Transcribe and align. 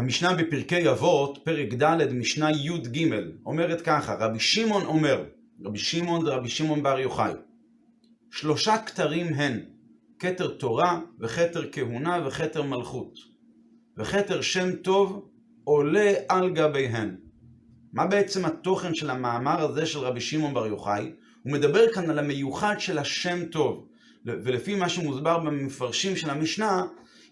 המשנה 0.00 0.34
בפרקי 0.34 0.90
אבות, 0.90 1.38
פרק 1.44 1.74
ד', 1.74 2.12
משנה 2.12 2.50
י"ג, 2.50 3.14
אומרת 3.46 3.80
ככה, 3.80 4.14
רבי 4.14 4.40
שמעון 4.40 4.84
אומר, 4.84 5.24
רבי 5.64 5.78
שמעון 5.78 6.24
זה 6.24 6.30
רבי 6.30 6.48
שמעון 6.48 6.82
בר 6.82 6.98
יוחאי, 6.98 7.32
שלושה 8.30 8.78
כתרים 8.78 9.34
הן, 9.34 9.60
כתר 10.18 10.48
תורה 10.48 11.00
וכתר 11.20 11.62
כהונה 11.72 12.26
וכתר 12.26 12.62
מלכות, 12.62 13.14
וכתר 13.98 14.40
שם 14.40 14.76
טוב 14.76 15.28
עולה 15.64 16.12
על 16.28 16.50
גביהן. 16.50 17.16
מה 17.92 18.06
בעצם 18.06 18.44
התוכן 18.44 18.94
של 18.94 19.10
המאמר 19.10 19.60
הזה 19.60 19.86
של 19.86 19.98
רבי 19.98 20.20
שמעון 20.20 20.54
בר 20.54 20.66
יוחאי? 20.66 21.12
הוא 21.42 21.52
מדבר 21.52 21.92
כאן 21.92 22.10
על 22.10 22.18
המיוחד 22.18 22.74
של 22.78 22.98
השם 22.98 23.44
טוב, 23.44 23.86
ולפי 24.24 24.74
מה 24.74 24.88
שמוסבר 24.88 25.38
במפרשים 25.38 26.16
של 26.16 26.30
המשנה, 26.30 26.82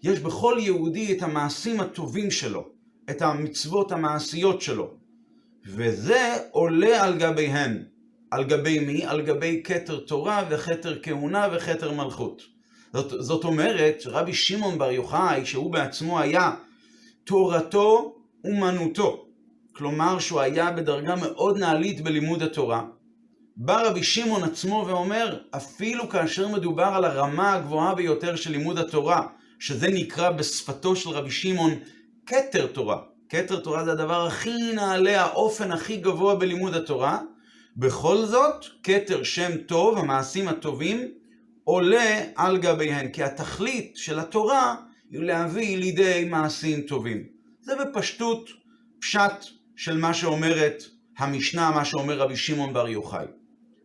יש 0.03 0.19
בכל 0.19 0.57
יהודי 0.59 1.17
את 1.17 1.21
המעשים 1.21 1.79
הטובים 1.79 2.31
שלו, 2.31 2.69
את 3.09 3.21
המצוות 3.21 3.91
המעשיות 3.91 4.61
שלו, 4.61 4.93
וזה 5.65 6.37
עולה 6.51 7.03
על 7.03 7.17
גביהן. 7.17 7.83
על 8.31 8.43
גבי 8.43 8.79
מי? 8.79 9.05
על 9.05 9.21
גבי 9.21 9.61
כתר 9.63 9.99
תורה 9.99 10.43
וכתר 10.49 10.99
כהונה 11.03 11.47
וכתר 11.53 11.91
מלכות. 11.91 12.41
זאת, 12.93 13.23
זאת 13.23 13.43
אומרת, 13.43 14.03
רבי 14.05 14.33
שמעון 14.33 14.77
בר 14.77 14.91
יוחאי, 14.91 15.45
שהוא 15.45 15.71
בעצמו 15.71 16.19
היה 16.19 16.51
תורתו 17.23 18.15
אומנותו, 18.43 19.25
כלומר 19.71 20.19
שהוא 20.19 20.39
היה 20.39 20.71
בדרגה 20.71 21.15
מאוד 21.15 21.57
נעלית 21.57 22.01
בלימוד 22.01 22.41
התורה, 22.41 22.83
בא 23.57 23.81
רבי 23.81 24.03
שמעון 24.03 24.43
עצמו 24.43 24.85
ואומר, 24.87 25.39
אפילו 25.51 26.09
כאשר 26.09 26.47
מדובר 26.47 26.83
על 26.83 27.05
הרמה 27.05 27.53
הגבוהה 27.53 27.95
ביותר 27.95 28.35
של 28.35 28.51
לימוד 28.51 28.77
התורה, 28.77 29.27
שזה 29.59 29.87
נקרא 29.87 30.29
בשפתו 30.29 30.95
של 30.95 31.09
רבי 31.09 31.31
שמעון 31.31 31.71
כתר 32.25 32.67
תורה. 32.67 33.01
כתר 33.29 33.59
תורה 33.59 33.85
זה 33.85 33.91
הדבר 33.91 34.27
הכי 34.27 34.73
נעלה, 34.73 35.21
האופן 35.21 35.71
הכי 35.71 35.97
גבוה 35.97 36.35
בלימוד 36.35 36.73
התורה. 36.73 37.21
בכל 37.77 38.25
זאת, 38.25 38.65
כתר 38.83 39.23
שם 39.23 39.57
טוב, 39.57 39.97
המעשים 39.97 40.47
הטובים, 40.47 41.07
עולה 41.63 42.21
על 42.35 42.57
גביהן, 42.57 43.11
כי 43.11 43.23
התכלית 43.23 43.97
של 43.97 44.19
התורה 44.19 44.75
היא 45.11 45.21
להביא 45.21 45.77
לידי 45.77 46.27
מעשים 46.29 46.81
טובים. 46.81 47.23
זה 47.61 47.73
בפשטות 47.75 48.49
פשט 49.01 49.45
של 49.75 49.97
מה 49.97 50.13
שאומרת 50.13 50.83
המשנה, 51.17 51.71
מה 51.71 51.85
שאומר 51.85 52.17
רבי 52.17 52.35
שמעון 52.35 52.73
בר 52.73 52.87
יוחאי. 52.87 53.25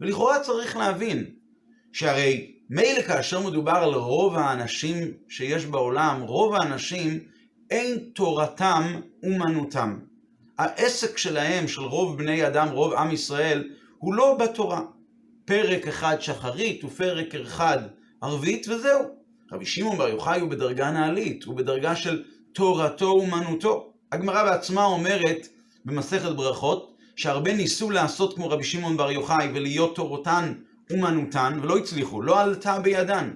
ולכאורה 0.00 0.40
צריך 0.40 0.76
להבין 0.76 1.24
שהרי 1.92 2.53
מילא 2.70 3.02
כאשר 3.02 3.40
מדובר 3.40 3.72
על 3.72 3.94
רוב 3.94 4.36
האנשים 4.36 5.12
שיש 5.28 5.66
בעולם, 5.66 6.22
רוב 6.22 6.54
האנשים 6.54 7.20
אין 7.70 7.98
תורתם 8.12 9.00
אומנותם. 9.22 9.98
העסק 10.58 11.18
שלהם, 11.18 11.68
של 11.68 11.80
רוב 11.80 12.18
בני 12.18 12.46
אדם, 12.46 12.68
רוב 12.68 12.92
עם 12.92 13.10
ישראל, 13.10 13.68
הוא 13.98 14.14
לא 14.14 14.36
בתורה. 14.40 14.80
פרק 15.44 15.86
אחד 15.88 16.16
שחרית 16.20 16.84
ופרק 16.84 17.34
אחד 17.34 17.78
ערבית 18.22 18.68
וזהו. 18.68 19.02
רבי 19.52 19.66
שמעון 19.66 19.98
בר 19.98 20.08
יוחאי 20.08 20.40
הוא 20.40 20.50
בדרגה 20.50 20.90
נעלית, 20.90 21.44
הוא 21.44 21.56
בדרגה 21.56 21.96
של 21.96 22.22
תורתו 22.52 23.10
אומנותו. 23.10 23.92
הגמרא 24.12 24.44
בעצמה 24.44 24.84
אומרת 24.84 25.48
במסכת 25.84 26.30
ברכות, 26.30 26.94
שהרבה 27.16 27.52
ניסו 27.52 27.90
לעשות 27.90 28.34
כמו 28.34 28.50
רבי 28.50 28.64
שמעון 28.64 28.96
בר 28.96 29.10
יוחאי 29.10 29.48
ולהיות 29.54 29.96
תורתן 29.96 30.52
אומנותן, 30.90 31.58
ולא 31.62 31.78
הצליחו, 31.78 32.22
לא 32.22 32.40
עלתה 32.40 32.78
בידן. 32.78 33.30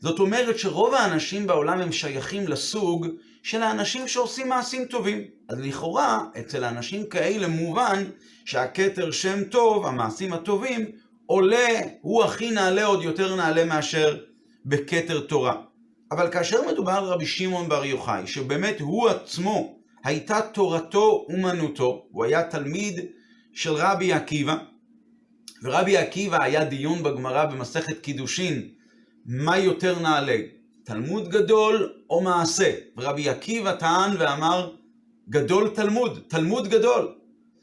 זאת 0.00 0.18
אומרת 0.18 0.58
שרוב 0.58 0.94
האנשים 0.94 1.46
בעולם 1.46 1.80
הם 1.80 1.92
שייכים 1.92 2.48
לסוג 2.48 3.06
של 3.42 3.62
האנשים 3.62 4.08
שעושים 4.08 4.48
מעשים 4.48 4.84
טובים. 4.84 5.24
אז 5.48 5.58
לכאורה, 5.60 6.24
אצל 6.40 6.64
האנשים 6.64 7.06
כאלה 7.06 7.48
מובן 7.48 8.04
שהכתר 8.44 9.10
שם 9.10 9.44
טוב, 9.44 9.86
המעשים 9.86 10.32
הטובים, 10.32 10.86
עולה, 11.26 11.68
הוא 12.00 12.24
הכי 12.24 12.50
נעלה, 12.50 12.84
עוד 12.84 13.02
יותר 13.02 13.36
נעלה 13.36 13.64
מאשר 13.64 14.18
בכתר 14.66 15.20
תורה. 15.20 15.62
אבל 16.10 16.30
כאשר 16.30 16.68
מדובר 16.72 16.92
על 16.92 17.04
רבי 17.04 17.26
שמעון 17.26 17.68
בר 17.68 17.84
יוחאי, 17.84 18.26
שבאמת 18.26 18.80
הוא 18.80 19.08
עצמו 19.08 19.78
הייתה 20.04 20.40
תורתו 20.40 21.26
אומנותו, 21.28 22.06
הוא 22.10 22.24
היה 22.24 22.42
תלמיד 22.42 23.00
של 23.52 23.72
רבי 23.72 24.12
עקיבא, 24.12 24.56
ורבי 25.62 25.96
עקיבא 25.96 26.44
היה 26.44 26.64
דיון 26.64 27.02
בגמרא 27.02 27.44
במסכת 27.44 28.00
קידושין, 28.00 28.68
מה 29.26 29.58
יותר 29.58 29.98
נעלה, 29.98 30.36
תלמוד 30.84 31.28
גדול 31.28 31.92
או 32.10 32.20
מעשה? 32.20 32.72
ורבי 32.96 33.28
עקיבא 33.28 33.74
טען 33.74 34.10
ואמר, 34.18 34.70
גדול 35.28 35.68
תלמוד, 35.68 36.20
תלמוד 36.28 36.68
גדול. 36.68 37.14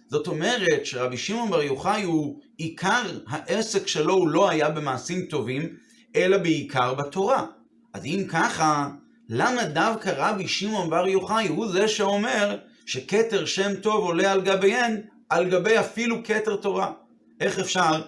זאת 0.10 0.28
אומרת 0.28 0.86
שרבי 0.86 1.18
שמעון 1.18 1.50
בר 1.50 1.62
יוחאי 1.62 2.04
הוא, 2.04 2.40
עיקר 2.58 3.20
העסק 3.28 3.88
שלו 3.88 4.14
הוא 4.14 4.28
לא 4.28 4.50
היה 4.50 4.70
במעשים 4.70 5.26
טובים, 5.26 5.76
אלא 6.16 6.38
בעיקר 6.38 6.94
בתורה. 6.94 7.46
אז 7.94 8.06
אם 8.06 8.24
ככה, 8.30 8.90
למה 9.30 9.64
דווקא 9.64 10.14
רבי 10.18 10.48
שמעון 10.48 10.90
בר 10.90 11.08
יוחאי 11.08 11.48
הוא 11.48 11.68
זה 11.72 11.88
שאומר 11.88 12.58
שכתר 12.86 13.46
שם 13.46 13.76
טוב 13.76 14.04
עולה 14.04 14.32
על 14.32 14.42
גביהן, 14.42 15.02
על 15.30 15.50
גבי 15.50 15.80
אפילו 15.80 16.24
כתר 16.24 16.56
תורה? 16.56 16.92
איך 17.40 17.60
אפשר 17.60 18.02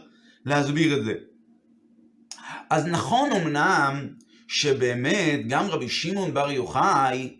להסביר 0.45 0.97
את 0.97 1.05
זה? 1.05 1.13
אז 2.69 2.85
נכון 2.85 3.31
אמנם 3.31 4.07
שבאמת 4.47 5.47
גם 5.47 5.67
רבי 5.67 5.89
שמעון 5.89 6.33
בר 6.33 6.51
יוחאי 6.51 7.35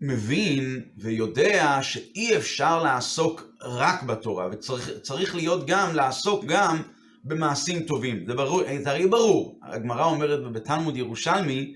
מבין 0.00 0.82
ויודע 0.96 1.78
שאי 1.82 2.36
אפשר 2.36 2.82
לעסוק 2.82 3.44
רק 3.62 4.02
בתורה, 4.02 4.48
וצריך 4.52 5.34
להיות 5.34 5.66
גם, 5.66 5.94
לעסוק 5.94 6.44
גם 6.44 6.82
במעשים 7.24 7.82
טובים. 7.82 8.24
זה, 8.26 8.34
ברור, 8.34 8.62
זה 8.82 8.90
הרי 8.90 9.06
ברור. 9.06 9.60
הגמרא 9.62 10.04
אומרת 10.04 10.52
בתלמוד 10.52 10.96
ירושלמי, 10.96 11.74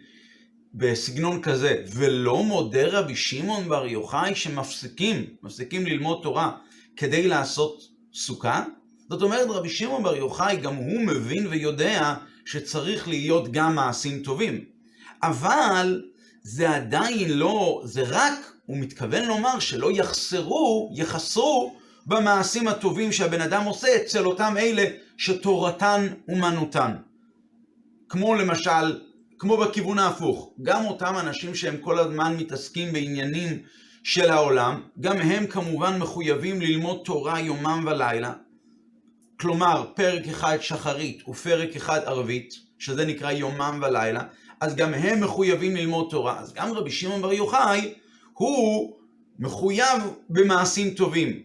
בסגנון 0.74 1.42
כזה, 1.42 1.84
ולא 1.94 2.42
מודה 2.42 2.88
רבי 2.88 3.16
שמעון 3.16 3.68
בר 3.68 3.86
יוחאי 3.86 4.34
שמפסיקים, 4.34 5.24
מפסיקים 5.42 5.86
ללמוד 5.86 6.20
תורה 6.22 6.56
כדי 6.96 7.28
לעשות 7.28 7.82
סוכה? 8.14 8.64
זאת 9.10 9.22
אומרת, 9.22 9.48
רבי 9.48 9.68
שמעון 9.68 10.02
בר 10.02 10.16
יוחאי 10.16 10.56
גם 10.56 10.74
הוא 10.74 11.00
מבין 11.00 11.46
ויודע 11.46 12.14
שצריך 12.44 13.08
להיות 13.08 13.52
גם 13.52 13.74
מעשים 13.74 14.22
טובים. 14.22 14.64
אבל 15.22 16.02
זה 16.42 16.70
עדיין 16.70 17.30
לא, 17.38 17.82
זה 17.84 18.02
רק, 18.06 18.52
הוא 18.66 18.76
מתכוון 18.78 19.24
לומר 19.24 19.58
שלא 19.58 19.90
יחסרו, 19.92 20.92
יחסרו 20.94 21.76
במעשים 22.06 22.68
הטובים 22.68 23.12
שהבן 23.12 23.40
אדם 23.40 23.64
עושה 23.64 23.96
אצל 23.96 24.26
אותם 24.26 24.54
אלה 24.58 24.84
שתורתן 25.16 26.06
אומנותן. 26.28 26.96
כמו 28.08 28.34
למשל, 28.34 29.00
כמו 29.38 29.56
בכיוון 29.56 29.98
ההפוך, 29.98 30.50
גם 30.62 30.86
אותם 30.86 31.14
אנשים 31.20 31.54
שהם 31.54 31.76
כל 31.76 31.98
הזמן 31.98 32.36
מתעסקים 32.36 32.92
בעניינים 32.92 33.58
של 34.02 34.30
העולם, 34.30 34.80
גם 35.00 35.16
הם 35.16 35.46
כמובן 35.46 35.98
מחויבים 35.98 36.60
ללמוד 36.60 37.00
תורה 37.04 37.40
יומם 37.40 37.84
ולילה. 37.86 38.32
כלומר, 39.40 39.84
פרק 39.94 40.28
אחד 40.28 40.58
שחרית 40.60 41.28
ופרק 41.28 41.76
אחד 41.76 42.00
ערבית, 42.04 42.54
שזה 42.78 43.04
נקרא 43.04 43.32
יומם 43.32 43.80
ולילה, 43.82 44.22
אז 44.60 44.76
גם 44.76 44.94
הם 44.94 45.20
מחויבים 45.20 45.76
ללמוד 45.76 46.06
תורה. 46.10 46.38
אז 46.38 46.52
גם 46.52 46.72
רבי 46.72 46.90
שמעון 46.90 47.22
בר 47.22 47.32
יוחאי, 47.32 47.94
הוא 48.32 48.96
מחויב 49.38 50.02
במעשים 50.30 50.90
טובים. 50.90 51.42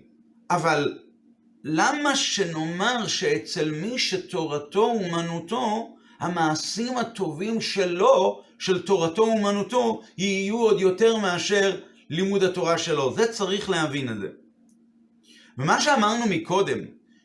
אבל 0.49 0.97
למה 1.63 2.15
שנאמר 2.15 3.07
שאצל 3.07 3.71
מי 3.71 3.99
שתורתו 3.99 4.83
אומנותו, 4.83 5.95
המעשים 6.19 6.97
הטובים 6.97 7.61
שלו, 7.61 8.41
של 8.59 8.81
תורתו 8.81 9.21
אומנותו, 9.21 10.01
יהיו 10.17 10.57
עוד 10.57 10.79
יותר 10.81 11.17
מאשר 11.17 11.79
לימוד 12.09 12.43
התורה 12.43 12.77
שלו. 12.77 13.13
זה 13.13 13.31
צריך 13.31 13.69
להבין 13.69 14.09
את 14.09 14.17
זה. 14.19 14.27
ומה 15.57 15.81
שאמרנו 15.81 16.25
מקודם, 16.29 16.79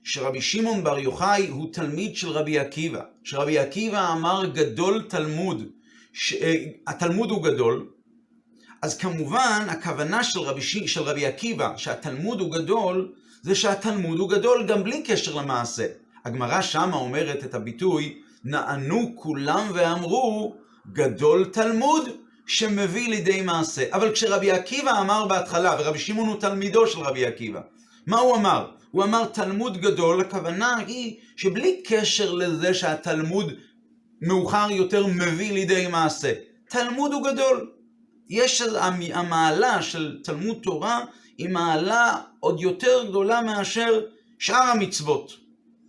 שרבי 0.05 0.41
שמעון 0.41 0.85
בר 0.85 0.99
יוחאי 0.99 1.49
הוא 1.49 1.73
תלמיד 1.73 2.17
של 2.17 2.29
רבי 2.29 2.59
עקיבא, 2.59 3.01
שרבי 3.25 3.59
עקיבא 3.59 4.13
אמר 4.13 4.47
גדול 4.47 5.03
תלמוד, 5.09 5.63
ש... 6.13 6.35
התלמוד 6.87 7.31
הוא 7.31 7.43
גדול, 7.43 7.87
אז 8.83 8.99
כמובן 8.99 9.67
הכוונה 9.69 10.25
של 10.25 10.41
רבי, 10.41 10.61
של 10.63 11.03
רבי 11.03 11.27
עקיבא, 11.27 11.77
שהתלמוד 11.77 12.41
הוא 12.41 12.53
גדול, 12.53 13.13
זה 13.43 13.55
שהתלמוד 13.55 14.19
הוא 14.19 14.31
גדול 14.31 14.67
גם 14.67 14.85
בלי 14.85 15.03
קשר 15.03 15.35
למעשה. 15.35 15.87
הגמרא 16.25 16.61
שמה 16.61 16.97
אומרת 16.97 17.45
את 17.45 17.55
הביטוי, 17.55 18.21
נענו 18.45 19.13
כולם 19.17 19.71
ואמרו, 19.75 20.55
גדול 20.93 21.45
תלמוד 21.45 22.09
שמביא 22.47 23.09
לידי 23.09 23.43
מעשה. 23.43 23.85
אבל 23.93 24.13
כשרבי 24.13 24.51
עקיבא 24.51 25.01
אמר 25.01 25.27
בהתחלה, 25.27 25.77
ורבי 25.79 25.99
שמעון 25.99 26.29
הוא 26.29 26.41
תלמידו 26.41 26.87
של 26.87 26.99
רבי 26.99 27.27
עקיבא, 27.27 27.61
מה 28.07 28.19
הוא 28.19 28.37
אמר? 28.37 28.71
הוא 28.91 29.05
אמר 29.05 29.25
תלמוד 29.25 29.81
גדול, 29.81 30.21
הכוונה 30.21 30.77
היא 30.87 31.17
שבלי 31.37 31.83
קשר 31.85 32.33
לזה 32.33 32.75
שהתלמוד 32.75 33.53
מאוחר 34.23 34.67
יותר 34.71 35.07
מביא 35.07 35.53
לידי 35.53 35.87
מעשה, 35.87 36.33
תלמוד 36.69 37.13
הוא 37.13 37.25
גדול. 37.33 37.71
יש 38.29 38.63
המעלה 39.13 39.83
של 39.83 40.19
תלמוד 40.25 40.59
תורה 40.63 41.05
היא 41.39 41.49
מעלה 41.49 42.17
עוד 42.41 42.61
יותר 42.61 43.05
גדולה 43.09 43.43
מאשר 43.43 44.01
שאר 44.39 44.63
המצוות. 44.63 45.33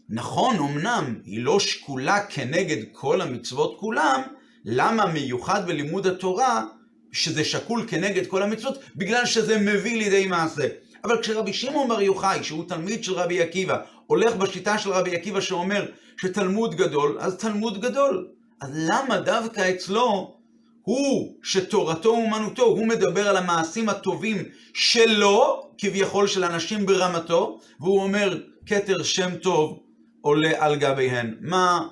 נכון, 0.09 0.57
אמנם 0.57 1.15
היא 1.25 1.43
לא 1.43 1.59
שקולה 1.59 2.25
כנגד 2.25 2.77
כל 2.91 3.21
המצוות 3.21 3.77
כולם, 3.79 4.21
למה 4.65 5.05
מיוחד 5.05 5.67
בלימוד 5.67 6.07
התורה 6.07 6.65
שזה 7.11 7.43
שקול 7.43 7.85
כנגד 7.87 8.27
כל 8.27 8.43
המצוות? 8.43 8.79
בגלל 8.95 9.25
שזה 9.25 9.57
מביא 9.59 9.97
לידי 9.97 10.25
מעשה. 10.27 10.67
אבל 11.03 11.21
כשרבי 11.21 11.53
שמעון 11.53 11.89
בר 11.89 12.01
יוחאי, 12.01 12.43
שהוא 12.43 12.67
תלמיד 12.67 13.03
של 13.03 13.13
רבי 13.13 13.41
עקיבא, 13.41 13.77
הולך 14.07 14.35
בשיטה 14.35 14.77
של 14.77 14.89
רבי 14.89 15.15
עקיבא 15.15 15.41
שאומר 15.41 15.85
שתלמוד 16.17 16.75
גדול, 16.75 17.17
אז 17.19 17.35
תלמוד 17.35 17.81
גדול. 17.81 18.27
אז 18.61 18.69
למה 18.73 19.17
דווקא 19.19 19.69
אצלו 19.69 20.35
הוא 20.81 21.35
שתורתו 21.43 22.09
אומנותו, 22.09 22.63
הוא 22.63 22.87
מדבר 22.87 23.27
על 23.27 23.37
המעשים 23.37 23.89
הטובים 23.89 24.37
שלו, 24.73 25.69
כביכול 25.77 26.27
של 26.27 26.43
אנשים 26.43 26.85
ברמתו, 26.85 27.59
והוא 27.79 28.03
אומר 28.03 28.39
כתר 28.65 29.03
שם 29.03 29.35
טוב 29.35 29.79
עולה 30.21 30.51
על 30.57 30.75
גביהן. 30.75 31.35
מה, 31.41 31.87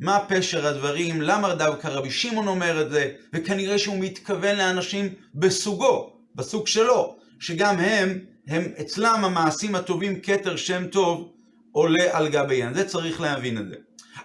מה 0.00 0.18
פשר 0.28 0.66
הדברים? 0.66 1.22
למה 1.22 1.54
דווקא 1.54 1.88
רבי 1.88 2.10
שמעון 2.10 2.48
אומר 2.48 2.82
את 2.82 2.90
זה? 2.90 3.10
וכנראה 3.32 3.78
שהוא 3.78 3.96
מתכוון 3.98 4.56
לאנשים 4.56 5.08
בסוגו, 5.34 6.12
בסוג 6.34 6.66
שלו, 6.66 7.16
שגם 7.40 7.78
הם, 7.78 8.18
הם 8.46 8.62
אצלם 8.80 9.24
המעשים 9.24 9.74
הטובים 9.74 10.20
כתר 10.20 10.56
שם 10.56 10.86
טוב 10.86 11.32
עולה 11.72 12.18
על 12.18 12.28
גביהן. 12.28 12.74
זה 12.74 12.88
צריך 12.88 13.20
להבין 13.20 13.58
את 13.58 13.68
זה. 13.68 13.76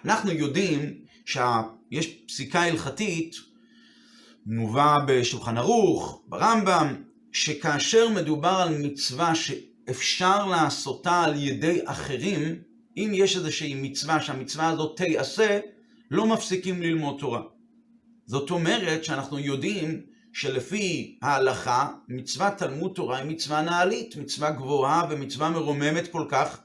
אנחנו 0.06 0.31
יודעים 0.31 0.94
שיש 1.25 2.07
פסיקה 2.27 2.62
הלכתית, 2.62 3.36
מובא 4.45 4.95
בשולחן 5.07 5.57
ערוך, 5.57 6.21
ברמב"ם, 6.27 6.95
שכאשר 7.31 8.10
מדובר 8.10 8.50
על 8.50 8.77
מצווה 8.77 9.36
שאפשר 9.36 10.45
לעשותה 10.45 11.24
על 11.24 11.44
ידי 11.44 11.80
אחרים, 11.86 12.62
אם 12.98 13.12
יש 13.13 13.36
איזושהי 13.36 13.74
מצווה 13.74 14.21
שהמצווה 14.21 14.69
הזאת 14.69 14.98
תיעשה, 14.98 15.60
לא 16.12 16.25
מפסיקים 16.25 16.81
ללמוד 16.81 17.19
תורה. 17.19 17.42
זאת 18.25 18.51
אומרת 18.51 19.04
שאנחנו 19.04 19.39
יודעים 19.39 20.01
שלפי 20.34 21.18
ההלכה, 21.22 21.88
מצוות 22.08 22.54
תלמוד 22.58 22.92
תורה 22.96 23.18
היא 23.18 23.26
מצווה 23.26 23.62
נעלית, 23.62 24.16
מצווה 24.16 24.52
גבוהה 24.52 25.04
ומצווה 25.10 25.50
מרוממת 25.50 26.12
כל 26.12 26.26
כך, 26.30 26.60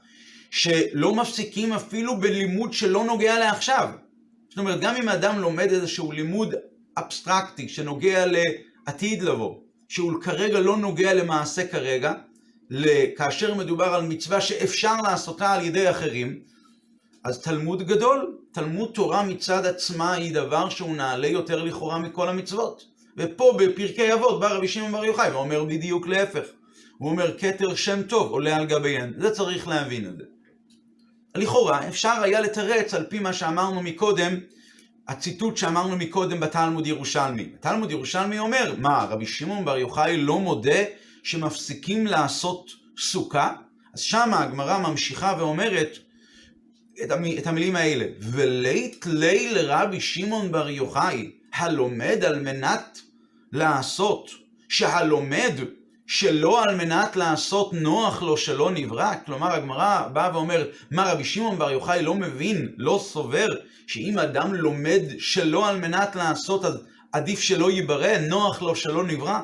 שלא 0.50 1.14
מפסיקים 1.14 1.72
אפילו 1.72 2.20
בלימוד 2.20 2.72
שלא 2.72 3.04
נוגע 3.04 3.38
לעכשיו. 3.38 3.88
זאת 4.48 4.58
אומרת, 4.58 4.80
גם 4.80 4.96
אם 4.96 5.08
אדם 5.08 5.38
לומד 5.38 5.72
איזשהו 5.72 6.12
לימוד 6.12 6.54
אבסטרקטי 6.96 7.68
שנוגע 7.68 8.24
לעתיד 8.26 9.22
לבוא, 9.22 9.54
שהוא 9.88 10.22
כרגע 10.22 10.60
לא 10.60 10.76
נוגע 10.76 11.14
למעשה 11.14 11.66
כרגע, 11.66 12.12
כאשר 13.16 13.54
מדובר 13.54 13.94
על 13.94 14.02
מצווה 14.02 14.40
שאפשר 14.40 14.96
לעשותה 15.04 15.52
על 15.52 15.64
ידי 15.64 15.90
אחרים, 15.90 16.40
אז 17.24 17.42
תלמוד 17.42 17.82
גדול, 17.82 18.38
תלמוד 18.52 18.90
תורה 18.94 19.22
מצד 19.22 19.66
עצמה 19.66 20.12
היא 20.12 20.34
דבר 20.34 20.68
שהוא 20.68 20.96
נעלה 20.96 21.26
יותר 21.26 21.64
לכאורה 21.64 21.98
מכל 21.98 22.28
המצוות. 22.28 22.93
ופה 23.16 23.56
בפרקי 23.58 24.12
אבות 24.12 24.40
בא 24.40 24.52
רבי 24.52 24.68
שמעון 24.68 24.92
בר 24.92 25.04
יוחאי 25.04 25.30
ואומר 25.30 25.64
בדיוק 25.64 26.06
להפך. 26.06 26.46
הוא 26.98 27.10
אומר 27.10 27.38
כתר 27.38 27.74
שם 27.74 28.02
טוב 28.02 28.30
עולה 28.30 28.56
על 28.56 28.66
גביהן. 28.66 29.12
זה 29.18 29.30
צריך 29.30 29.68
להבין 29.68 30.06
את 30.06 30.16
זה. 30.16 30.24
לכאורה 31.34 31.88
אפשר 31.88 32.20
היה 32.22 32.40
לתרץ 32.40 32.94
על 32.94 33.06
פי 33.08 33.18
מה 33.18 33.32
שאמרנו 33.32 33.82
מקודם, 33.82 34.34
הציטוט 35.08 35.56
שאמרנו 35.56 35.96
מקודם 35.96 36.40
בתלמוד 36.40 36.86
ירושלמי. 36.86 37.48
תלמוד 37.60 37.90
ירושלמי 37.90 38.38
אומר, 38.38 38.74
מה, 38.78 39.06
רבי 39.10 39.26
שמעון 39.26 39.64
בר 39.64 39.78
יוחאי 39.78 40.16
לא 40.16 40.38
מודה 40.38 40.84
שמפסיקים 41.22 42.06
לעשות 42.06 42.70
סוכה? 42.98 43.52
אז 43.94 44.00
שמה 44.00 44.42
הגמרא 44.42 44.78
ממשיכה 44.78 45.36
ואומרת 45.38 45.98
את, 47.04 47.10
המ, 47.10 47.24
את 47.38 47.46
המילים 47.46 47.76
האלה, 47.76 48.06
ולית 48.20 49.06
לי 49.06 49.52
לרבי 49.52 50.00
שמעון 50.00 50.52
בר 50.52 50.68
יוחאי, 50.68 51.30
הלומד 51.54 52.24
על 52.24 52.40
מנת 52.40 53.00
לעשות, 53.52 54.30
שהלומד 54.68 55.52
שלא 56.06 56.62
על 56.62 56.74
מנת 56.74 57.16
לעשות 57.16 57.72
נוח 57.72 58.22
לו 58.22 58.36
שלא 58.36 58.70
נברא. 58.70 59.14
כלומר, 59.26 59.52
הגמרא 59.52 60.08
באה 60.12 60.30
ואומרת, 60.34 60.68
מה 60.90 61.12
רבי 61.12 61.24
שמעון 61.24 61.58
בר 61.58 61.70
יוחאי 61.70 62.02
לא 62.02 62.14
מבין, 62.14 62.68
לא 62.76 63.00
סובר, 63.02 63.48
שאם 63.86 64.18
אדם 64.18 64.54
לומד 64.54 65.00
שלא 65.18 65.68
על 65.68 65.78
מנת 65.78 66.16
לעשות, 66.16 66.64
אז 66.64 66.84
עדיף 67.12 67.40
שלא 67.40 67.70
ייברא, 67.70 68.18
נוח 68.18 68.62
לו 68.62 68.76
שלא 68.76 69.04
נברא? 69.04 69.40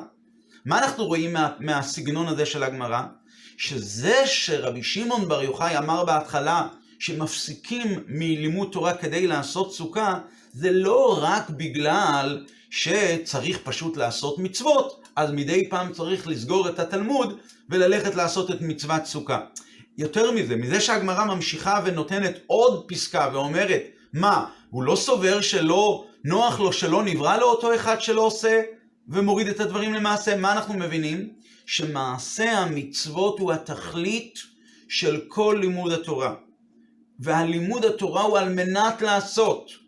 מה 0.65 0.79
אנחנו 0.79 1.05
רואים 1.05 1.33
מה, 1.33 1.49
מהסגנון 1.59 2.27
הזה 2.27 2.45
של 2.45 2.63
הגמרא? 2.63 3.01
שזה 3.57 4.21
שרבי 4.25 4.83
שמעון 4.83 5.27
בר 5.27 5.43
יוחאי 5.43 5.77
אמר 5.77 6.05
בהתחלה 6.05 6.67
שמפסיקים 6.99 8.03
מלימוד 8.07 8.69
תורה 8.71 8.93
כדי 8.93 9.27
לעשות 9.27 9.73
סוכה, 9.73 10.19
זה 10.53 10.71
לא 10.71 11.19
רק 11.21 11.49
בגלל 11.49 12.45
שצריך 12.69 13.59
פשוט 13.63 13.97
לעשות 13.97 14.39
מצוות, 14.39 15.01
אז 15.15 15.31
מדי 15.31 15.69
פעם 15.69 15.93
צריך 15.93 16.27
לסגור 16.27 16.69
את 16.69 16.79
התלמוד 16.79 17.37
וללכת 17.69 18.15
לעשות 18.15 18.51
את 18.51 18.61
מצוות 18.61 19.05
סוכה. 19.05 19.39
יותר 19.97 20.31
מזה, 20.31 20.55
מזה 20.55 20.81
שהגמרא 20.81 21.25
ממשיכה 21.25 21.81
ונותנת 21.85 22.39
עוד 22.47 22.83
פסקה 22.87 23.29
ואומרת, 23.33 23.81
מה, 24.13 24.45
הוא 24.69 24.83
לא 24.83 24.95
סובר 24.95 25.41
שלא 25.41 26.05
נוח 26.23 26.59
לו 26.59 26.73
שלא 26.73 27.03
נברא 27.03 27.37
לו 27.37 27.45
אותו 27.45 27.75
אחד 27.75 28.01
שלא 28.01 28.21
עושה 28.21 28.61
ומוריד 29.07 29.47
את 29.47 29.59
הדברים 29.59 29.93
למעשה? 29.93 30.37
מה 30.37 30.51
אנחנו 30.51 30.73
מבינים? 30.73 31.29
שמעשה 31.65 32.51
המצוות 32.59 33.39
הוא 33.39 33.51
התכלית 33.51 34.39
של 34.89 35.21
כל 35.27 35.57
לימוד 35.61 35.91
התורה. 35.91 36.33
והלימוד 37.19 37.85
התורה 37.85 38.21
הוא 38.21 38.37
על 38.37 38.49
מנת 38.49 39.01
לעשות. 39.01 39.80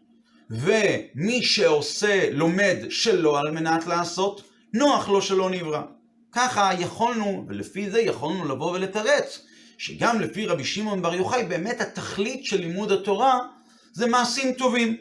ומי 0.54 1.44
שעושה, 1.44 2.30
לומד 2.32 2.78
שלא 2.90 3.40
על 3.40 3.52
מנת 3.52 3.88
לעשות, 3.88 4.44
נוח 4.74 5.10
לו 5.10 5.22
שלא 5.22 5.50
נברא. 5.50 5.82
ככה 6.32 6.72
יכולנו, 6.80 7.46
ולפי 7.48 7.90
זה 7.90 8.02
יכולנו 8.02 8.46
לבוא 8.46 8.72
ולתרץ, 8.72 9.46
שגם 9.78 10.20
לפי 10.20 10.46
רבי 10.46 10.64
שמעון 10.64 11.02
בר 11.02 11.16
יוחאי, 11.16 11.44
באמת 11.44 11.82
התכלית 11.82 12.46
של 12.46 12.60
לימוד 12.60 12.92
התורה 12.92 13.40
זה 13.94 14.08
מעשים 14.08 14.54
טובים. 14.54 14.98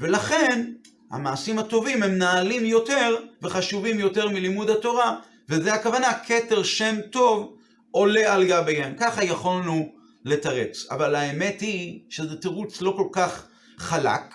ולכן, 0.00 0.72
המעשים 1.10 1.58
הטובים 1.58 2.02
הם 2.02 2.18
נעלים 2.18 2.64
יותר 2.64 3.16
וחשובים 3.42 3.98
יותר 3.98 4.28
מלימוד 4.28 4.70
התורה, 4.70 5.16
וזה 5.48 5.74
הכוונה, 5.74 6.12
כתר 6.26 6.62
שם 6.62 6.96
טוב 7.10 7.56
עולה 7.90 8.34
על 8.34 8.44
גביהם. 8.48 8.94
ככה 8.98 9.24
יכולנו 9.24 9.92
לתרץ. 10.24 10.86
אבל 10.90 11.14
האמת 11.14 11.60
היא 11.60 12.00
שזה 12.08 12.36
תירוץ 12.36 12.82
לא 12.82 12.94
כל 12.96 13.08
כך 13.12 13.46
חלק, 13.78 14.34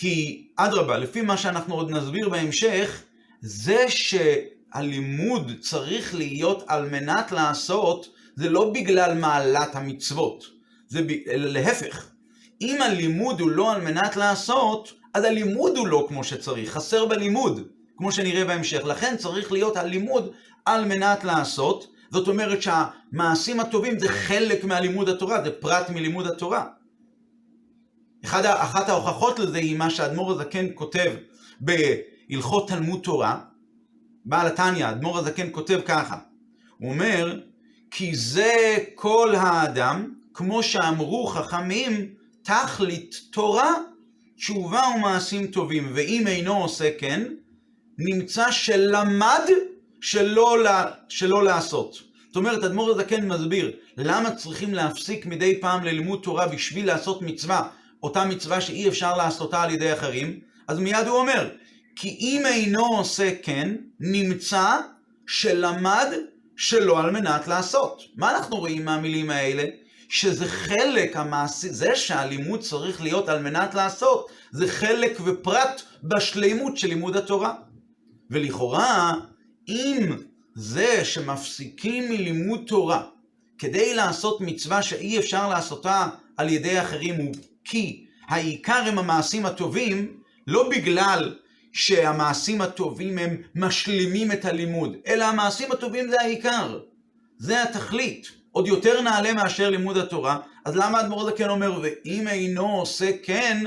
כי 0.00 0.46
אדרבה, 0.56 0.98
לפי 0.98 1.20
מה 1.20 1.36
שאנחנו 1.36 1.74
עוד 1.74 1.90
נסביר 1.90 2.28
בהמשך, 2.28 3.02
זה 3.40 3.84
שהלימוד 3.88 5.52
צריך 5.60 6.14
להיות 6.14 6.64
על 6.66 6.88
מנת 6.88 7.32
לעשות, 7.32 8.08
זה 8.36 8.50
לא 8.50 8.70
בגלל 8.74 9.14
מעלת 9.14 9.76
המצוות, 9.76 10.44
זה 10.88 11.02
ב... 11.02 11.12
להפך. 11.26 12.06
אם 12.60 12.82
הלימוד 12.82 13.40
הוא 13.40 13.50
לא 13.50 13.72
על 13.72 13.80
מנת 13.80 14.16
לעשות, 14.16 14.92
אז 15.14 15.24
הלימוד 15.24 15.76
הוא 15.76 15.86
לא 15.86 16.06
כמו 16.08 16.24
שצריך, 16.24 16.70
חסר 16.70 17.06
בלימוד, 17.06 17.62
כמו 17.96 18.12
שנראה 18.12 18.44
בהמשך. 18.44 18.84
לכן 18.84 19.16
צריך 19.16 19.52
להיות 19.52 19.76
הלימוד 19.76 20.32
על 20.64 20.84
מנת 20.84 21.24
לעשות, 21.24 21.86
זאת 22.10 22.28
אומרת 22.28 22.58
שהמעשים 22.62 23.60
הטובים 23.60 23.98
זה 23.98 24.08
חלק 24.08 24.64
מהלימוד 24.64 25.08
התורה, 25.08 25.44
זה 25.44 25.50
פרט 25.50 25.90
מלימוד 25.90 26.26
התורה. 26.26 26.66
אחד, 28.24 28.44
אחת 28.44 28.88
ההוכחות 28.88 29.38
לזה 29.38 29.58
היא 29.58 29.76
מה 29.76 29.90
שהאדמו"ר 29.90 30.32
הזקן 30.32 30.66
כותב 30.74 31.12
בהלכות 31.60 32.68
תלמוד 32.68 33.00
תורה. 33.02 33.40
בעל 34.24 34.46
התניא, 34.46 34.86
האדמו"ר 34.86 35.18
הזקן 35.18 35.48
כותב 35.50 35.80
ככה, 35.86 36.18
הוא 36.78 36.90
אומר, 36.90 37.40
כי 37.90 38.16
זה 38.16 38.76
כל 38.94 39.34
האדם, 39.34 40.14
כמו 40.34 40.62
שאמרו 40.62 41.26
חכמים, 41.26 42.14
תכלית 42.42 43.20
תורה, 43.30 43.74
תשובה 44.36 44.82
ומעשים 44.96 45.46
טובים, 45.46 45.90
ואם 45.94 46.24
אינו 46.26 46.62
עושה 46.62 46.90
כן, 46.98 47.26
נמצא 47.98 48.50
שלמד 48.50 49.42
שלא, 50.00 50.56
שלא 51.08 51.44
לעשות. 51.44 51.98
זאת 52.26 52.36
אומרת, 52.36 52.64
אדמו"ר 52.64 52.90
הזקן 52.90 53.28
מסביר 53.28 53.72
למה 53.96 54.30
צריכים 54.30 54.74
להפסיק 54.74 55.26
מדי 55.26 55.60
פעם 55.60 55.84
ללימוד 55.84 56.20
תורה 56.22 56.48
בשביל 56.48 56.86
לעשות 56.86 57.22
מצווה, 57.22 57.68
אותה 58.02 58.24
מצווה 58.24 58.60
שאי 58.60 58.88
אפשר 58.88 59.16
לעשותה 59.16 59.62
על 59.62 59.70
ידי 59.70 59.92
אחרים, 59.92 60.40
אז 60.68 60.78
מיד 60.78 61.06
הוא 61.06 61.18
אומר, 61.18 61.50
כי 61.96 62.16
אם 62.20 62.42
אינו 62.46 62.86
עושה 62.86 63.30
כן, 63.42 63.76
נמצא 64.00 64.78
שלמד 65.26 66.06
שלא 66.56 67.00
על 67.00 67.10
מנת 67.10 67.48
לעשות. 67.48 68.02
מה 68.16 68.30
אנחנו 68.30 68.56
רואים 68.56 68.84
מהמילים 68.84 69.30
האלה? 69.30 69.64
שזה 70.08 70.48
חלק 70.48 71.16
המעשי, 71.16 71.68
זה 71.68 71.96
שהלימוד 71.96 72.60
צריך 72.60 73.02
להיות 73.02 73.28
על 73.28 73.42
מנת 73.42 73.74
לעשות, 73.74 74.30
זה 74.50 74.68
חלק 74.68 75.18
ופרט 75.24 75.82
בשלימות 76.02 76.76
של 76.76 76.88
לימוד 76.88 77.16
התורה. 77.16 77.54
ולכאורה, 78.30 79.14
אם 79.68 80.16
זה 80.54 81.04
שמפסיקים 81.04 82.08
מלימוד 82.10 82.60
תורה 82.66 83.02
כדי 83.58 83.94
לעשות 83.94 84.40
מצווה 84.40 84.82
שאי 84.82 85.18
אפשר 85.18 85.48
לעשותה 85.48 86.08
על 86.36 86.48
ידי 86.48 86.80
אחרים 86.80 87.14
הוא 87.14 87.34
כי 87.70 88.06
העיקר 88.28 88.82
הם 88.86 88.98
המעשים 88.98 89.46
הטובים, 89.46 90.16
לא 90.46 90.68
בגלל 90.68 91.36
שהמעשים 91.72 92.60
הטובים 92.60 93.18
הם 93.18 93.36
משלימים 93.54 94.32
את 94.32 94.44
הלימוד, 94.44 94.96
אלא 95.06 95.24
המעשים 95.24 95.72
הטובים 95.72 96.10
זה 96.10 96.20
העיקר, 96.20 96.78
זה 97.38 97.62
התכלית. 97.62 98.30
עוד 98.52 98.66
יותר 98.66 99.00
נעלה 99.00 99.32
מאשר 99.32 99.70
לימוד 99.70 99.96
התורה, 99.96 100.38
אז 100.64 100.76
למה 100.76 100.98
האדמו"ר 100.98 101.28
הזקן 101.28 101.48
אומר, 101.48 101.80
ואם 101.82 102.28
אינו 102.28 102.78
עושה 102.78 103.10
כן, 103.22 103.64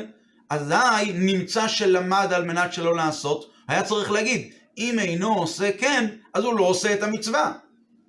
אזי 0.49 1.13
נמצא 1.13 1.67
שלמד 1.67 2.33
על 2.33 2.45
מנת 2.45 2.73
שלא 2.73 2.95
לעשות, 2.95 3.51
היה 3.67 3.83
צריך 3.83 4.11
להגיד, 4.11 4.53
אם 4.77 4.99
אינו 4.99 5.33
עושה 5.33 5.71
כן, 5.77 6.05
אז 6.33 6.43
הוא 6.43 6.59
לא 6.59 6.63
עושה 6.63 6.93
את 6.93 7.03
המצווה. 7.03 7.53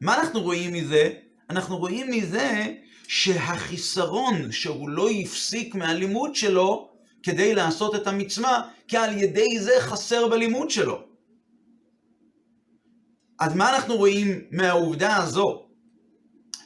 מה 0.01 0.21
אנחנו 0.21 0.41
רואים 0.41 0.73
מזה? 0.73 1.11
אנחנו 1.51 1.77
רואים 1.77 2.11
מזה 2.11 2.67
שהחיסרון 3.09 4.53
שהוא 4.53 4.89
לא 4.89 5.11
הפסיק 5.11 5.75
מהלימוד 5.75 6.35
שלו 6.35 6.89
כדי 7.23 7.55
לעשות 7.55 7.95
את 7.95 8.07
המצווה, 8.07 8.63
כי 8.89 8.97
על 8.97 9.19
ידי 9.19 9.59
זה 9.61 9.73
חסר 9.81 10.29
בלימוד 10.29 10.71
שלו. 10.71 11.03
אז 13.41 13.55
מה 13.55 13.75
אנחנו 13.75 13.97
רואים 13.97 14.41
מהעובדה 14.51 15.17
הזו? 15.17 15.63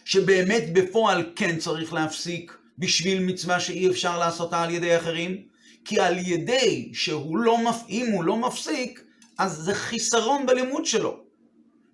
שבאמת 0.05 0.73
בפועל 0.73 1.33
כן 1.37 1.59
צריך 1.59 1.93
להפסיק 1.93 2.59
בשביל 2.79 3.23
מצווה 3.23 3.61
שאי 3.61 3.91
אפשר 3.91 4.19
לעשותה 4.19 4.63
על 4.63 4.71
ידי 4.71 4.97
אחרים? 4.97 5.43
כי 5.85 6.01
על 6.01 6.19
ידי 6.19 6.91
שהוא 6.95 7.39
לא, 7.39 7.59
אם 7.89 8.07
הוא 8.13 8.25
לא 8.25 8.37
מפסיק, 8.37 9.03
אז 9.39 9.53
זה 9.53 9.75
חיסרון 9.75 10.47
בלימוד 10.47 10.87
שלו. 10.87 11.28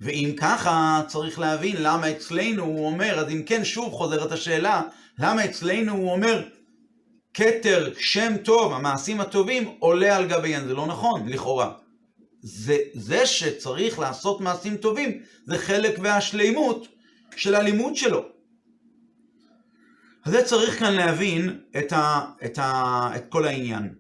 ואם 0.01 0.33
ככה, 0.37 1.03
צריך 1.09 1.39
להבין 1.39 1.77
למה 1.79 2.11
אצלנו 2.11 2.65
הוא 2.65 2.87
אומר, 2.87 3.19
אז 3.19 3.31
אם 3.31 3.43
כן, 3.47 3.65
שוב 3.65 3.93
חוזרת 3.93 4.33
השאלה, 4.33 4.83
למה 5.19 5.45
אצלנו 5.45 5.93
הוא 5.93 6.13
אומר, 6.13 6.49
כתר, 7.35 7.93
שם 7.99 8.37
טוב, 8.45 8.73
המעשים 8.73 9.21
הטובים, 9.21 9.75
עולה 9.79 10.17
על 10.17 10.27
גביהם. 10.27 10.67
זה 10.67 10.75
לא 10.75 10.87
נכון, 10.87 11.29
לכאורה. 11.29 11.73
זה, 12.41 12.77
זה 12.95 13.27
שצריך 13.27 13.99
לעשות 13.99 14.41
מעשים 14.41 14.77
טובים, 14.77 15.21
זה 15.45 15.59
חלק 15.59 15.99
והשלימות 16.03 16.89
של 17.37 17.55
הלימוד 17.55 17.97
שלו. 17.97 18.25
אז 20.25 20.33
זה 20.33 20.45
צריך 20.45 20.79
כאן 20.79 20.95
להבין 20.95 21.59
את, 21.79 21.93
ה, 21.93 22.21
את, 22.45 22.59
ה, 22.59 23.11
את 23.17 23.25
כל 23.29 23.45
העניין. 23.45 23.95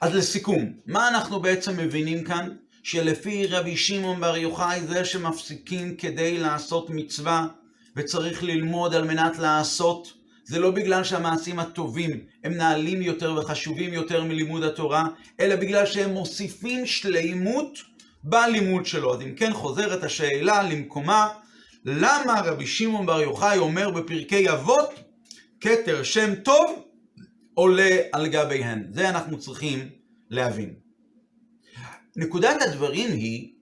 אז 0.00 0.14
לסיכום, 0.14 0.72
מה 0.86 1.08
אנחנו 1.08 1.40
בעצם 1.40 1.76
מבינים 1.76 2.24
כאן? 2.24 2.48
שלפי 2.82 3.46
רבי 3.46 3.76
שמעון 3.76 4.20
בר 4.20 4.36
יוחאי 4.36 4.80
זה 4.80 5.04
שמפסיקים 5.04 5.96
כדי 5.96 6.38
לעשות 6.38 6.90
מצווה 6.90 7.46
וצריך 7.96 8.42
ללמוד 8.42 8.94
על 8.94 9.04
מנת 9.04 9.38
לעשות, 9.38 10.12
זה 10.44 10.58
לא 10.58 10.70
בגלל 10.70 11.04
שהמעשים 11.04 11.58
הטובים 11.58 12.20
הם 12.44 12.52
נעלים 12.52 13.02
יותר 13.02 13.34
וחשובים 13.34 13.94
יותר 13.94 14.24
מלימוד 14.24 14.62
התורה, 14.62 15.08
אלא 15.40 15.56
בגלל 15.56 15.86
שהם 15.86 16.10
מוסיפים 16.10 16.86
שלימות 16.86 17.78
בלימוד 18.24 18.86
שלו. 18.86 19.14
אז 19.14 19.20
אם 19.22 19.34
כן 19.34 19.52
חוזרת 19.52 20.04
השאלה 20.04 20.62
למקומה, 20.62 21.28
למה 21.84 22.40
רבי 22.44 22.66
שמעון 22.66 23.06
בר 23.06 23.20
יוחאי 23.20 23.58
אומר 23.58 23.90
בפרקי 23.90 24.50
אבות, 24.50 24.90
כתר 25.60 26.02
שם 26.02 26.34
טוב 26.34 26.89
עולה 27.60 27.96
על 28.12 28.28
גביהן. 28.28 28.86
זה 28.90 29.08
אנחנו 29.08 29.38
צריכים 29.38 29.88
להבין. 30.30 30.74
נקודת 32.16 32.62
הדברים 32.62 33.12
היא, 33.12 33.52